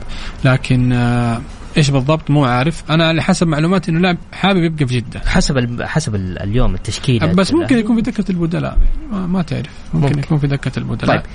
لكن 0.46 0.92
آه 0.92 1.42
إيش 1.80 1.90
بالضبط 1.90 2.32
مو 2.32 2.46
عارف 2.46 2.84
أنا 2.92 3.08
على 3.08 3.22
حسب 3.24 3.48
معلوماتي 3.48 3.92
إنه 3.92 4.00
لاعب 4.00 4.18
حابب 4.34 4.64
يبقى 4.64 4.88
في 4.88 4.96
جدة 5.02 5.20
حسب 5.26 5.58
ال- 5.58 5.86
حسب 5.88 6.16
ال- 6.16 6.40
اليوم 6.40 6.76
التشكيلة 6.76 7.28
بس 7.34 7.54
ممكن. 7.54 7.78
يكون 7.78 7.96
في 7.96 8.02
دكة 8.12 8.32
البدلاء 8.32 8.78
ما, 9.12 9.28
ما 9.28 9.42
تعرف 9.42 9.70
ممكن, 9.94 10.08
ممكن. 10.08 10.20
يكون 10.20 10.38
في 10.38 10.48
دكة 10.48 10.72
البدلاء 10.80 11.18
طيب. 11.18 11.26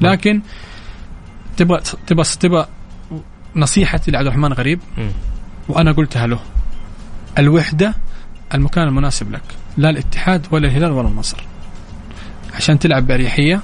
لكن 0.00 0.40
تبغى 1.56 1.80
تبغى 2.06 2.24
تبغى 2.40 2.66
نصيحتي 3.56 4.10
لعبد 4.10 4.26
الرحمن 4.26 4.52
غريب 4.52 4.80
مم. 4.98 5.10
وأنا 5.68 5.92
قلتها 5.92 6.26
له 6.26 6.38
الوحدة 7.38 7.94
المكان 8.54 8.88
المناسب 8.88 9.32
لك 9.32 9.42
لا 9.76 9.90
الاتحاد 9.90 10.46
ولا 10.50 10.68
الهلال 10.68 10.92
ولا 10.92 11.08
النصر 11.08 11.36
عشان 12.54 12.78
تلعب 12.78 13.06
بأريحية 13.06 13.60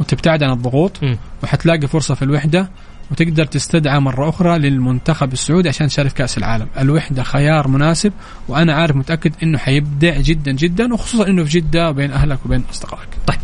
وتبتعد 0.00 0.42
عن 0.42 0.50
الضغوط. 0.52 1.00
وحتلاقي 1.42 1.86
فرصة 1.88 2.14
في 2.14 2.22
الوحدة 2.22 2.70
وتقدر 3.12 3.44
تستدعى 3.44 4.00
مرة 4.00 4.28
أخرى 4.28 4.58
للمنتخب 4.58 5.32
السعودي 5.32 5.68
عشان 5.68 5.86
تشارك 5.88 6.12
كأس 6.12 6.38
العالم. 6.38 6.68
الوحدة 6.78 7.22
خيار 7.22 7.68
مناسب 7.68 8.12
وأنا 8.48 8.74
عارف 8.74 8.96
متأكد 8.96 9.32
أنه 9.42 9.58
حيبدع 9.58 10.16
جدا 10.20 10.52
جدا 10.52 10.94
وخصوصا 10.94 11.26
أنه 11.26 11.44
في 11.44 11.50
جدة 11.60 11.90
بين 11.90 12.12
أهلك 12.12 12.38
وبين 12.46 12.64
أصدقائك. 12.72 13.08
طيب. 13.26 13.38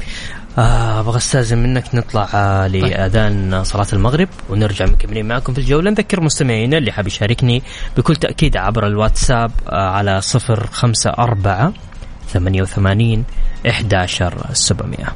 آه، 0.58 1.00
أبغى 1.00 1.16
أستأذن 1.16 1.58
منك 1.58 1.94
نطلع 1.94 2.28
آه 2.34 2.66
لأذان 2.66 3.64
صلاة 3.64 3.86
المغرب 3.92 4.28
ونرجع 4.50 4.86
مكملين 4.86 5.28
معكم 5.28 5.52
في 5.52 5.58
الجولة. 5.58 5.90
نذكر 5.90 6.20
مستمعينا 6.20 6.78
اللي 6.78 6.92
حاب 6.92 7.06
يشاركني 7.06 7.62
بكل 7.96 8.16
تأكيد 8.16 8.56
عبر 8.56 8.86
الواتساب 8.86 9.50
آه 9.68 9.90
على 9.90 10.20
054 10.20 11.72
88 12.32 13.24
11 13.66 14.46
700 14.52 15.08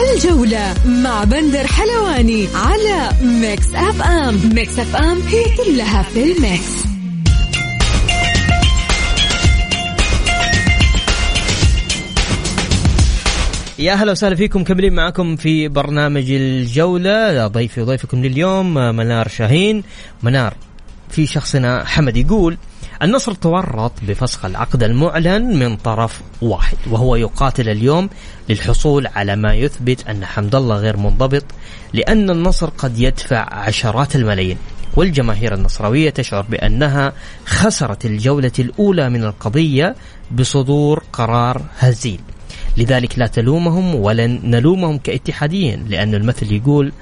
الجولة 0.00 0.74
مع 0.86 1.24
بندر 1.24 1.66
حلواني 1.66 2.48
على 2.54 3.10
Mix 3.22 3.74
FM. 3.74 4.54
Mix 4.54 4.78
FM 4.78 5.20
هي 5.20 5.44
كلها 5.56 6.02
في 6.02 6.32
ال 6.32 6.44
mix. 6.44 6.90
يا 13.78 13.92
أهلا 13.92 14.12
وسهلا 14.12 14.36
فيكم 14.36 14.64
مكملين 14.64 14.92
معكم 14.92 15.36
في 15.36 15.68
برنامج 15.68 16.30
الجولة. 16.30 17.46
ضيفي 17.46 17.80
وضيفكم 17.80 18.24
لليوم 18.24 18.74
منار 18.74 19.28
شاهين. 19.28 19.82
منار 20.22 20.54
في 21.10 21.26
شخصنا 21.26 21.84
حمد 21.84 22.16
يقول 22.16 22.56
النصر 23.02 23.32
تورط 23.34 23.92
بفسخ 24.02 24.44
العقد 24.44 24.82
المعلن 24.82 25.58
من 25.58 25.76
طرف 25.76 26.20
واحد 26.42 26.76
وهو 26.90 27.16
يقاتل 27.16 27.68
اليوم 27.68 28.08
للحصول 28.48 29.06
على 29.06 29.36
ما 29.36 29.54
يثبت 29.54 30.08
أن 30.08 30.24
حمد 30.24 30.54
الله 30.54 30.76
غير 30.76 30.96
منضبط 30.96 31.44
لأن 31.92 32.30
النصر 32.30 32.68
قد 32.68 32.98
يدفع 32.98 33.54
عشرات 33.54 34.16
الملايين. 34.16 34.56
والجماهير 34.96 35.54
النصراوية 35.54 36.10
تشعر 36.10 36.42
بأنها 36.42 37.12
خسرت 37.46 38.06
الجولة 38.06 38.52
الأولى 38.58 39.08
من 39.10 39.24
القضية 39.24 39.96
بصدور 40.30 41.02
قرار 41.12 41.62
هزيل. 41.78 42.20
لذلك 42.76 43.18
لا 43.18 43.26
تلومهم 43.26 43.94
ولن 43.94 44.40
نلومهم 44.44 44.98
كاتحاديين 44.98 45.86
لأن 45.88 46.14
المثل 46.14 46.52
يقول 46.52 46.92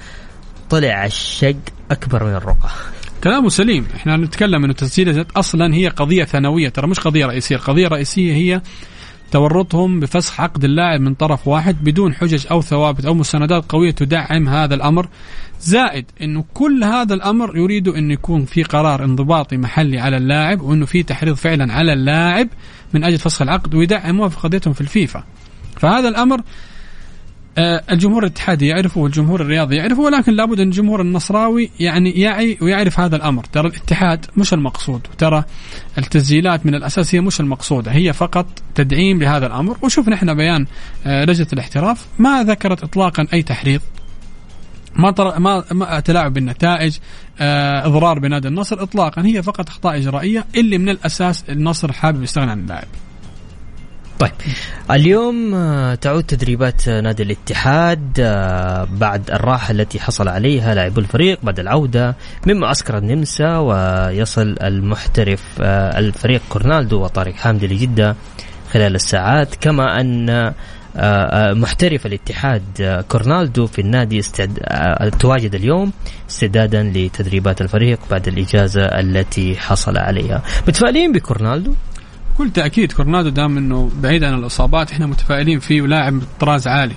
طلع 0.71 1.07
الشق 1.07 1.57
أكبر 1.91 2.25
من 2.25 2.35
الرقعة 2.35 2.98
كلامه 3.25 3.49
سليم. 3.49 3.87
إحنا 3.97 4.17
نتكلم 4.17 4.65
إنه 4.65 4.73
تسجيل 4.73 5.25
أصلا 5.37 5.75
هي 5.75 5.89
قضية 5.89 6.25
ثانوية. 6.25 6.69
ترى 6.69 6.87
مش 6.87 7.01
قضية 7.01 7.27
رئيسية. 7.27 7.57
القضية 7.57 7.87
الرئيسيه 7.87 8.33
هي 8.33 8.63
تورطهم 9.31 10.01
بفسخ 10.01 10.41
عقد 10.41 10.65
اللاعب 10.65 11.01
من 11.01 11.15
طرف 11.15 11.49
واحد 11.49 11.85
بدون 11.85 12.15
حجج 12.15 12.47
أو 12.51 12.63
ثوابت 12.63 13.05
أو 13.05 13.15
مستندات 13.15 13.65
قوية 13.73 13.91
تدعم 13.91 14.49
هذا 14.49 14.75
الأمر. 14.75 15.09
زائد 15.61 16.05
إنه 16.23 16.45
كل 16.55 16.85
هذا 16.85 17.15
الأمر 17.15 17.57
يريد 17.57 17.89
انه 17.89 18.13
يكون 18.13 18.45
في 18.45 18.63
قرار 18.63 19.05
انضباطي 19.05 19.57
محلي 19.57 19.99
على 19.99 20.17
اللاعب 20.17 20.61
وإنه 20.61 20.87
في 20.87 21.03
تحريض 21.03 21.35
فعلا 21.35 21.73
على 21.73 21.93
اللاعب 21.93 22.49
من 22.95 23.05
أجل 23.05 23.19
فسخ 23.19 23.43
العقد 23.43 23.75
ويدعم 23.75 24.17
موافقتهم 24.17 24.73
في 24.73 24.81
الفيفا. 24.81 25.25
فهذا 25.77 26.09
الأمر 26.09 26.41
الجمهور 27.59 28.23
الاتحادي 28.23 28.67
يعرفه 28.67 29.01
والجمهور 29.01 29.41
الرياضي 29.41 29.77
يعرفه 29.77 30.01
ولكن 30.01 30.33
لابد 30.33 30.61
أن 30.61 30.67
الجمهور 30.67 31.01
النصراوي 31.01 31.71
يعني 31.81 32.11
يعي 32.11 32.59
ويعرف 32.61 33.01
هذا 33.01 33.17
الأمر، 33.17 33.45
ترى 33.45 33.69
الاتحاد 33.69 34.27
مش 34.37 34.55
المقصود، 34.55 35.01
وترى 35.13 35.45
التسجيلات 35.99 36.67
من 36.67 36.75
الاساس 36.75 37.15
هي 37.15 37.21
مش 37.21 37.41
المقصودة، 37.41 37.93
هي 37.93 38.13
فقط 38.13 38.47
تدعيم 38.75 39.23
لهذا 39.23 39.47
الأمر، 39.47 39.77
وشفنا 39.83 40.15
إحنا 40.15 40.35
بيان 40.35 40.67
آه، 41.07 41.25
لجنة 41.25 41.49
الاحتراف 41.53 42.07
ما 42.19 42.45
ذكرت 42.45 42.83
اطلاقا 42.83 43.27
أي 43.33 43.43
تحريض 43.43 43.81
ما 44.97 45.39
ما, 45.39 45.65
ما 45.73 46.01
تلاعب 46.01 46.33
بالنتائج 46.33 46.99
آه، 47.41 47.87
إضرار 47.87 48.19
بنادي 48.19 48.49
النصر 48.49 48.83
اطلاقا 48.83 49.23
هي 49.27 49.43
فقط 49.43 49.69
إخطاء 49.69 49.97
إجرائية 49.97 50.45
اللي 50.57 50.79
من 50.79 50.89
الأساس 50.89 51.45
النصر 51.49 51.93
حابب 51.93 52.23
يستغنى 52.23 52.51
عن 52.51 52.61
اللاعب. 52.61 52.87
طيب. 54.19 54.33
اليوم 54.91 55.55
آه، 55.55 55.95
تعود 55.95 56.25
تدريبات 56.25 56.89
آه، 56.89 57.01
نادي 57.01 57.23
الاتحاد 57.23 58.21
آه، 58.21 58.89
بعد 58.91 59.31
الراحة 59.31 59.71
التي 59.71 60.01
حصل 60.01 60.29
عليها 60.29 60.75
لاعبو 60.75 61.01
الفريق 61.01 61.39
بعد 61.43 61.61
العودة 61.61 62.17
من 62.47 62.57
معسكر 62.57 62.99
النمسا 62.99 63.59
ويصل 63.59 64.57
المحترف 64.63 65.43
الفريق 65.61 66.41
كورنالدو 66.49 67.03
وطارق 67.03 67.35
حامدي 67.35 67.67
لجدة 67.67 68.17
خلال 68.73 68.95
الساعات. 68.95 69.55
كما 69.55 70.01
أن 70.01 70.53
محترف 71.61 72.07
الاتحاد 72.07 73.05
كورنالدو 73.09 73.67
في 73.67 73.81
النادي 73.81 74.19
استعد... 74.19 74.59
تواجد 75.21 75.55
اليوم 75.55 75.93
استعدادا 76.31 76.83
لتدريبات 76.83 77.61
الفريق 77.61 77.99
بعد 78.11 78.29
الإجازة 78.29 78.83
التي 78.83 79.57
حصل 79.57 79.99
عليها. 79.99 80.43
متفائلين 80.69 81.13
بكورنالدو؟ 81.13 81.75
بكل 82.39 82.51
تأكيد 82.51 82.93
كورنادو 82.93 83.29
دام 83.29 83.57
إنه 83.57 83.91
بعيد 84.03 84.25
عن 84.25 84.35
الإصابات 84.35 84.93
إحنا 84.93 85.07
متفائلين 85.07 85.59
فيه 85.59 85.83
ولاعب 85.83 86.21
طراز 86.41 86.69
عالي 86.69 86.95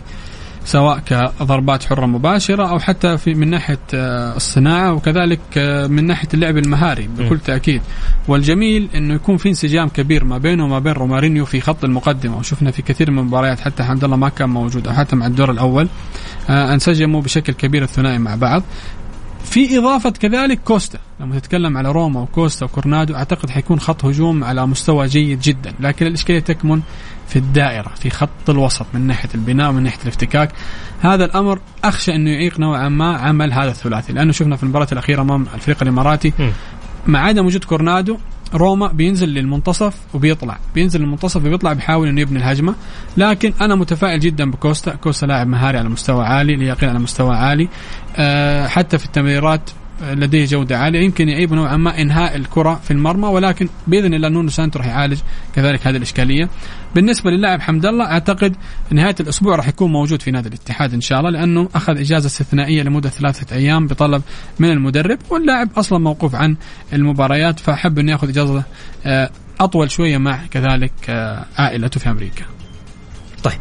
سواء 0.66 1.00
كضربات 1.00 1.84
حرة 1.84 2.06
مباشرة 2.06 2.70
أو 2.70 2.80
حتى 2.80 3.18
في 3.18 3.34
من 3.34 3.50
ناحية 3.50 3.80
آه، 3.94 4.36
الصناعة 4.36 4.94
وكذلك 4.94 5.40
آه، 5.58 5.88
من 5.88 6.08
ناحية 6.08 6.28
اللعب 6.34 6.58
المهاري 6.58 7.10
بكل 7.18 7.40
تأكيد. 7.40 7.82
والجميل 8.28 8.90
إنه 8.96 9.14
يكون 9.14 9.38
في 9.38 9.50
انسجام 9.50 9.90
كبير 9.90 10.24
ما 10.24 10.38
بينه 10.38 10.66
وما 10.66 10.80
بين 10.80 10.94
رومارينيو 10.94 11.46
في 11.46 11.62
خط 11.62 11.84
المقدمة 11.84 12.38
وشفنا 12.38 12.72
في 12.72 12.82
كثير 12.82 13.12
من 13.12 13.20
المباريات 13.20 13.60
حتى 13.60 13.84
حمد 13.84 14.04
الله 14.04 14.16
ما 14.16 14.30
كان 14.30 14.50
موجود 14.50 14.88
أو 14.88 14.94
حتى 14.94 15.16
مع 15.16 15.28
الدور 15.28 15.52
الأول 15.52 15.88
آه، 16.50 16.74
أنسجموا 16.74 17.22
بشكل 17.22 17.54
كبير 17.54 17.84
الثنائي 17.84 18.18
مع 18.18 18.36
بعض. 18.36 18.64
في 19.44 19.78
إضافة 19.78 20.10
كذلك 20.10 20.60
كوستا. 20.60 21.00
لما 21.20 21.40
تتكلم 21.40 21.78
على 21.78 21.92
روما 21.92 22.22
وكوستا 22.22 22.66
وكورنادو 22.66 23.16
أعتقد 23.16 23.50
حيكون 23.50 23.80
خط 23.80 24.06
هجوم 24.06 24.44
على 24.44 24.68
مستوى 24.68 25.08
جيد 25.08 25.40
جدا. 25.40 25.74
لكن 25.80 26.08
الإشكالية 26.08 26.40
تكمن 26.40 26.82
في 27.28 27.36
الدائرة 27.36 27.90
في 27.90 28.10
خط 28.10 28.50
الوسط 28.50 28.86
من 28.94 29.08
ناحية 29.08 29.30
البناء 29.36 29.70
ومن 29.70 29.84
ناحية 29.84 30.02
الافتكاك. 30.02 30.52
هذا 31.02 31.26
الأمر 31.26 31.60
أخشى 31.84 32.16
أنه 32.16 32.30
يعيق 32.30 32.60
نوعا 32.60 32.90
ما 32.90 33.18
عمل 33.18 33.54
هذا 33.54 33.72
الثلاثي. 33.72 34.14
لأنه 34.14 34.32
شفنا 34.32 34.56
في 34.56 34.64
المباراة 34.64 34.88
الأخيرة 34.92 35.22
أمام 35.22 35.46
الفريق 35.56 35.78
الإماراتي 35.82 36.34
مع 37.08 37.20
عدم 37.20 37.46
وجود 37.46 37.64
كورونادو 37.64 38.18
روما 38.54 38.88
بينزل 38.88 39.30
للمنتصف 39.30 39.94
وبيطلع. 40.14 40.58
بينزل 40.76 41.00
للمنتصف 41.00 41.46
وبيطلع 41.46 41.74
بيحاول 41.74 42.08
إنه 42.08 42.22
يبني 42.22 42.40
الهجمة. 42.40 42.76
لكن 43.18 43.54
أنا 43.62 43.76
متفائل 43.76 44.20
جدا 44.20 44.52
بكوستا. 44.52 44.96
كوستا 44.96 45.26
لاعب 45.26 45.48
مهاري 45.48 45.78
على 45.78 45.90
مستوى 45.90 46.26
عالي 46.26 46.56
لياقيا 46.56 46.90
على 46.90 47.00
مستوى 47.00 47.36
عالي. 47.36 47.68
أه 48.16 48.68
حتى 48.68 48.98
في 48.98 49.06
التمريرات 49.06 49.70
لديه 50.02 50.46
جودة 50.46 50.78
عالية. 50.78 51.00
يمكن 51.00 51.30
يعيب 51.30 51.54
نوعا 51.54 51.78
ما 51.78 52.02
إنهاء 52.02 52.36
الكرة 52.36 52.82
في 52.84 52.92
المرمى 52.92 53.28
ولكن 53.28 53.70
بإذن 53.88 54.14
الله 54.14 54.30
نونو 54.30 54.50
سانتو 54.50 54.80
راح 54.80 54.88
يعالج 54.88 55.20
كذلك 55.56 55.88
هذه 55.88 55.98
الإشكالية. 55.98 56.50
بالنسبة 56.96 57.32
للاعب 57.32 57.62
حمد 57.62 57.86
الله 57.86 58.06
أعتقد 58.06 58.56
نهاية 58.92 59.16
الأسبوع 59.20 59.56
راح 59.56 59.68
يكون 59.68 59.92
موجود 59.92 60.22
في 60.22 60.32
نادي 60.32 60.50
الاتحاد 60.50 60.94
إن 60.94 61.02
شاء 61.02 61.20
الله 61.20 61.30
لأنه 61.30 61.70
أخذ 61.76 61.98
إجازة 61.98 62.28
استثنائية 62.28 62.84
لمدة 62.84 63.10
ثلاثة 63.10 63.56
أيام 63.56 63.88
بطلب 63.88 64.22
من 64.60 64.72
المدرب 64.72 65.20
واللاعب 65.30 65.70
أصلا 65.78 66.00
موقوف 66.00 66.36
عن 66.36 66.56
المباريات 66.94 67.60
فأحب 67.60 68.00
أنه 68.00 68.12
يأخذ 68.12 68.30
إجازة 68.30 68.64
آه، 69.06 69.30
أطول 69.60 69.92
شوية 69.92 70.18
مع 70.18 70.46
كذلك 70.52 70.94
آه، 71.10 71.46
عائلته 71.58 72.00
في 72.00 72.10
أمريكا. 72.10 72.46
طيب 73.44 73.60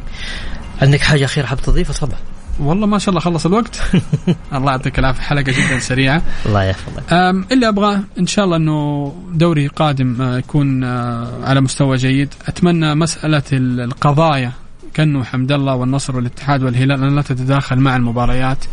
عندك 0.82 1.00
حاجة 1.00 1.24
أخيرة 1.24 1.46
حاب 1.46 1.60
تضيفها؟ 1.60 1.92
تفضل. 1.94 2.16
والله 2.58 2.86
ما 2.86 2.98
شاء 2.98 3.08
الله 3.10 3.20
خلص 3.20 3.46
الوقت. 3.46 3.82
الله 4.54 4.70
يعطيك 4.70 4.98
العافية 4.98 5.22
حلقة 5.22 5.52
جدا 5.52 5.78
سريعة. 5.78 6.22
الله 6.46 6.62
يحفظك. 6.62 7.12
اللي 7.52 7.68
أبغاه 7.68 8.00
إن 8.18 8.26
شاء 8.26 8.44
الله 8.44 8.56
إنه 8.56 9.12
دوري 9.32 9.66
قادم 9.66 10.22
آه، 10.22 10.38
يكون 10.38 10.84
آه، 10.84 11.44
على 11.44 11.60
مستوى 11.60 11.96
جيد. 11.96 12.34
أتمنى 12.46 12.94
مسألة 12.94 13.42
القضايا 13.52 14.52
كأنه 14.94 15.24
حمد 15.24 15.52
الله 15.52 15.74
والنصر 15.74 16.16
والاتحاد 16.16 16.62
والهلال 16.62 17.04
أن 17.04 17.16
لا 17.16 17.22
تتداخل 17.22 17.76
مع 17.76 17.96
المباريات. 17.96 18.64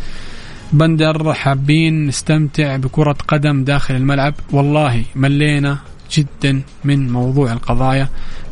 بندر 0.72 1.34
حابين 1.34 2.06
نستمتع 2.06 2.76
بكرة 2.76 3.16
قدم 3.28 3.64
داخل 3.64 3.94
الملعب. 3.94 4.34
والله 4.52 5.04
ملينا 5.16 5.78
جدا 6.12 6.62
من 6.84 7.12
موضوع 7.12 7.52
القضايا. 7.52 8.08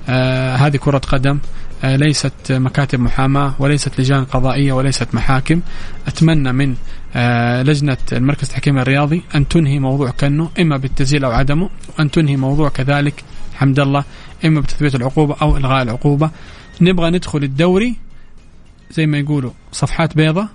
آه 0.08 0.56
هذه 0.56 0.76
كرة 0.76 0.98
قدم. 0.98 1.38
ليست 1.84 2.52
مكاتب 2.52 3.00
محاماة 3.00 3.54
وليست 3.58 4.00
لجان 4.00 4.24
قضائية 4.24 4.72
وليست 4.72 5.14
محاكم. 5.14 5.60
أتمنى 6.06 6.52
من 6.52 6.74
آه، 7.16 7.62
لجنة 7.62 7.96
المركز 8.12 8.42
التحكيم 8.42 8.78
الرياضي 8.78 9.22
أن 9.34 9.48
تنهي 9.48 9.78
موضوع 9.78 10.10
كنو 10.10 10.48
إما 10.60 10.76
بالتسجيل 10.76 11.24
أو 11.24 11.30
عدمه 11.30 11.70
وأن 11.98 12.10
تنهي 12.10 12.36
موضوع 12.36 12.68
كذلك 12.68 13.24
حمد 13.54 13.80
الله 13.80 14.04
إما 14.44 14.60
بتثبيت 14.60 14.94
العقوبة 14.94 15.36
أو 15.42 15.56
إلغاء 15.56 15.82
العقوبة. 15.82 16.30
نبغى 16.80 17.10
ندخل 17.10 17.44
الدوري 17.44 17.96
زي 18.90 19.06
ما 19.06 19.18
يقولوا 19.18 19.50
صفحات 19.72 20.16
بيضة 20.16 20.48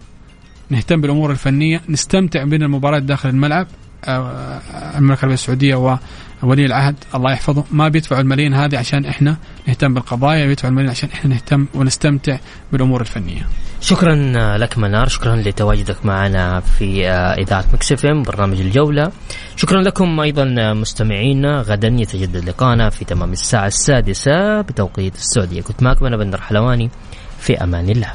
نهتم 0.70 1.02
بالأمور 1.02 1.32
الفنية 1.32 1.82
نستمتع 1.90 2.44
بين 2.44 2.64
المباراة 2.64 3.00
داخل 3.00 3.30
الملعب. 3.30 3.68
آه، 4.06 4.62
المملكة 4.98 5.20
العربية 5.20 5.34
السعودية 5.34 6.00
ولي 6.44 6.66
العهد 6.66 6.96
الله 7.16 7.32
يحفظه 7.32 7.64
ما 7.72 7.88
بيدفعوا 7.88 8.22
الملايين 8.22 8.54
هذه 8.54 8.78
عشان 8.78 9.06
إحنا 9.06 9.38
نهتم 9.68 9.94
بالقضايا 9.94 10.46
بيدفعوا 10.48 10.70
الملايين 10.70 10.92
عشان 10.92 11.10
إحنا 11.14 11.30
نهتم 11.30 11.68
ونستمتع 11.74 12.38
بالأمور 12.72 13.02
الفنية. 13.02 13.48
شكرا 13.82 14.16
لك 14.58 14.78
منار 14.78 15.08
شكرا 15.08 15.36
لتواجدك 15.36 16.06
معنا 16.06 16.60
في 16.60 17.10
آه، 17.10 17.34
إذاعة 17.34 17.66
مكسفم 17.74 18.24
برنامج 18.24 18.60
الجولة. 18.60 19.12
شكرا 19.56 19.82
لكم 19.82 20.20
أيضا 20.20 20.74
مستمعينا 20.74 21.62
غدا 21.62 21.88
يتجدد 21.88 22.50
لقانا 22.50 22.90
في 22.90 23.06
تمام 23.06 23.32
الساعة 23.32 23.68
السادسة 23.68 24.62
بتوقيت 24.62 25.16
السعودية. 25.16 25.62
كنت 25.62 25.84
معكم 25.84 26.06
أنا 26.06 26.18
بندر 26.18 26.42
حلواني 26.42 26.90
في 27.40 27.64
أمان 27.64 27.90
الله. 27.90 28.14